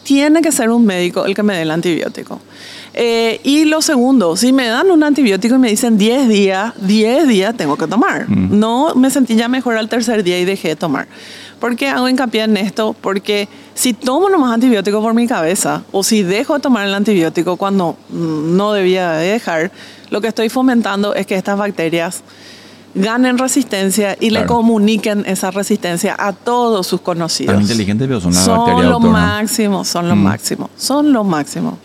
tiene 0.03 0.41
que 0.41 0.51
ser 0.51 0.71
un 0.71 0.87
médico 0.87 1.27
el 1.27 1.35
que 1.35 1.43
me 1.43 1.55
dé 1.57 1.63
el 1.63 1.71
antibiótico. 1.71 2.41
Eh, 2.95 3.39
y 3.45 3.67
lo 3.67 3.83
segundo, 3.83 4.35
si 4.35 4.55
me 4.55 4.67
dan 4.67 4.91
un 4.91 5.03
antibiótico 5.03 5.57
y 5.57 5.59
me 5.59 5.69
dicen 5.69 5.99
10 5.99 6.29
días, 6.31 6.73
10 6.81 7.29
días 7.29 7.55
tengo 7.55 7.77
que 7.77 7.87
tomar. 7.87 8.27
Mm. 8.27 8.59
No 8.59 8.95
me 8.95 9.11
sentí 9.11 9.37
ya 9.37 9.47
mejor 9.47 9.77
al 9.77 9.91
tercer 9.91 10.23
día 10.23 10.41
y 10.41 10.47
dejé 10.47 10.69
de 10.69 10.77
tomar. 10.77 11.07
¿Por 11.61 11.77
qué 11.77 11.89
hago 11.89 12.09
hincapié 12.09 12.45
en 12.45 12.57
esto? 12.57 12.97
Porque 13.01 13.49
si 13.75 13.93
tomo 13.93 14.29
nomás 14.31 14.55
antibiótico 14.55 15.01
por 15.03 15.13
mi 15.15 15.27
cabeza 15.27 15.83
o 15.93 16.03
si 16.03 16.23
dejo 16.23 16.55
de 16.55 16.61
tomar 16.61 16.87
el 16.87 16.95
antibiótico 16.95 17.57
cuando 17.57 17.97
mm, 18.09 18.57
no 18.57 18.73
debía 18.73 19.13
de 19.13 19.29
dejar, 19.33 19.71
lo 20.11 20.21
que 20.21 20.29
estoy 20.29 20.49
fomentando 20.49 21.15
es 21.15 21.27
que 21.27 21.37
estas 21.37 21.59
bacterias 21.59 22.23
ganen 22.95 23.39
resistencia 23.39 24.17
y 24.19 24.31
le 24.31 24.47
comuniquen 24.47 25.25
esa 25.27 25.51
resistencia 25.53 26.17
a 26.19 26.33
todos 26.33 26.87
sus 26.87 27.01
conocidos. 27.03 27.53
Tan 27.55 27.63
inteligentes 27.63 28.09
pero 28.09 28.21
son 28.21 28.35
las 28.35 28.45
Son 28.45 28.59
bacterias, 28.59 28.87
lo 28.91 28.99
máximo, 29.01 29.85
son 29.85 30.09
lo 30.09 30.17
Mm. 30.17 30.23
máximo, 30.25 30.71
son 30.77 31.13
lo 31.13 31.23
máximo. 31.23 31.79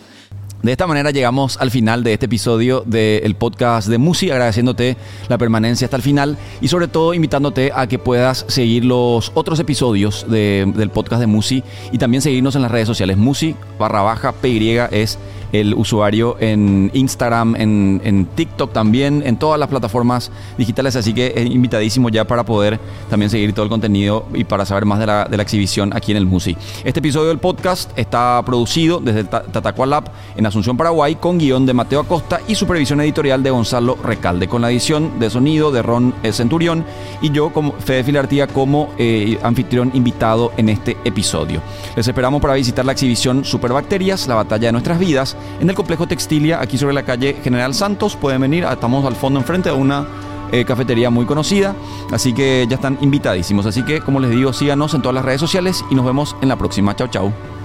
De 0.66 0.72
esta 0.72 0.88
manera 0.88 1.12
llegamos 1.12 1.58
al 1.58 1.70
final 1.70 2.02
de 2.02 2.14
este 2.14 2.26
episodio 2.26 2.82
del 2.84 3.36
podcast 3.36 3.86
de 3.86 3.98
Musi, 3.98 4.32
agradeciéndote 4.32 4.96
la 5.28 5.38
permanencia 5.38 5.84
hasta 5.84 5.96
el 5.96 6.02
final 6.02 6.36
y 6.60 6.66
sobre 6.66 6.88
todo 6.88 7.14
invitándote 7.14 7.70
a 7.72 7.86
que 7.86 8.00
puedas 8.00 8.44
seguir 8.48 8.84
los 8.84 9.30
otros 9.34 9.60
episodios 9.60 10.26
del 10.28 10.90
podcast 10.92 11.20
de 11.20 11.28
Musi 11.28 11.62
y 11.92 11.98
también 11.98 12.20
seguirnos 12.20 12.56
en 12.56 12.62
las 12.62 12.72
redes 12.72 12.88
sociales. 12.88 13.16
Musi 13.16 13.54
barra 13.78 14.02
baja 14.02 14.32
PY 14.32 14.78
es 14.90 15.20
el 15.52 15.74
usuario 15.74 16.36
en 16.40 16.90
Instagram, 16.94 17.56
en, 17.56 18.28
TikTok 18.34 18.72
también, 18.72 19.22
en 19.24 19.36
todas 19.36 19.58
las 19.58 19.68
plataformas 19.68 20.30
digitales. 20.58 20.96
Así 20.96 21.14
que 21.14 21.32
es 21.34 21.46
invitadísimo 21.46 22.08
ya 22.08 22.24
para 22.24 22.44
poder 22.44 22.78
también 23.08 23.30
seguir 23.30 23.52
todo 23.52 23.64
el 23.64 23.70
contenido 23.70 24.26
y 24.34 24.44
para 24.44 24.64
saber 24.64 24.84
más 24.84 24.98
de 24.98 25.06
la, 25.06 25.42
exhibición 25.46 25.92
aquí 25.94 26.10
en 26.10 26.18
el 26.18 26.26
MUSI. 26.26 26.56
Este 26.84 26.98
episodio 26.98 27.28
del 27.28 27.38
podcast 27.38 27.96
está 27.96 28.42
producido 28.44 28.98
desde 28.98 29.24
Tatacua 29.24 29.86
Lab 29.86 30.10
en 30.36 30.44
Asunción, 30.44 30.76
Paraguay, 30.76 31.14
con 31.14 31.38
guion 31.38 31.66
de 31.66 31.72
Mateo 31.72 32.00
Acosta 32.00 32.40
y 32.48 32.56
supervisión 32.56 33.00
editorial 33.00 33.42
de 33.42 33.50
Gonzalo 33.50 33.96
Recalde, 34.02 34.48
con 34.48 34.62
la 34.62 34.70
edición 34.70 35.20
de 35.20 35.30
sonido 35.30 35.70
de 35.70 35.82
Ron 35.82 36.14
Centurión 36.32 36.84
y 37.22 37.30
yo, 37.30 37.52
como 37.52 37.72
Fede 37.72 38.02
Filartía, 38.02 38.46
como 38.48 38.90
eh, 38.98 39.38
anfitrión 39.42 39.90
invitado 39.94 40.52
en 40.56 40.68
este 40.68 40.96
episodio. 41.04 41.62
Les 41.94 42.08
esperamos 42.08 42.40
para 42.42 42.54
visitar 42.54 42.84
la 42.84 42.92
exhibición 42.92 43.44
Superbacterias, 43.44 44.26
la 44.26 44.34
batalla 44.34 44.68
de 44.68 44.72
nuestras 44.72 44.98
vidas, 44.98 45.35
en 45.60 45.68
el 45.68 45.74
complejo 45.74 46.06
Textilia, 46.06 46.60
aquí 46.60 46.78
sobre 46.78 46.94
la 46.94 47.02
calle 47.02 47.36
General 47.42 47.74
Santos. 47.74 48.16
Pueden 48.16 48.40
venir, 48.40 48.64
estamos 48.64 49.04
al 49.04 49.16
fondo 49.16 49.40
enfrente 49.40 49.70
de 49.70 49.74
una 49.74 50.06
eh, 50.52 50.64
cafetería 50.64 51.10
muy 51.10 51.26
conocida, 51.26 51.74
así 52.12 52.32
que 52.32 52.66
ya 52.68 52.76
están 52.76 52.98
invitadísimos. 53.00 53.66
Así 53.66 53.82
que, 53.82 54.00
como 54.00 54.20
les 54.20 54.30
digo, 54.30 54.52
síganos 54.52 54.94
en 54.94 55.02
todas 55.02 55.14
las 55.14 55.24
redes 55.24 55.40
sociales 55.40 55.84
y 55.90 55.94
nos 55.94 56.04
vemos 56.04 56.36
en 56.40 56.48
la 56.48 56.56
próxima. 56.56 56.94
Chao, 56.94 57.08
chao. 57.08 57.55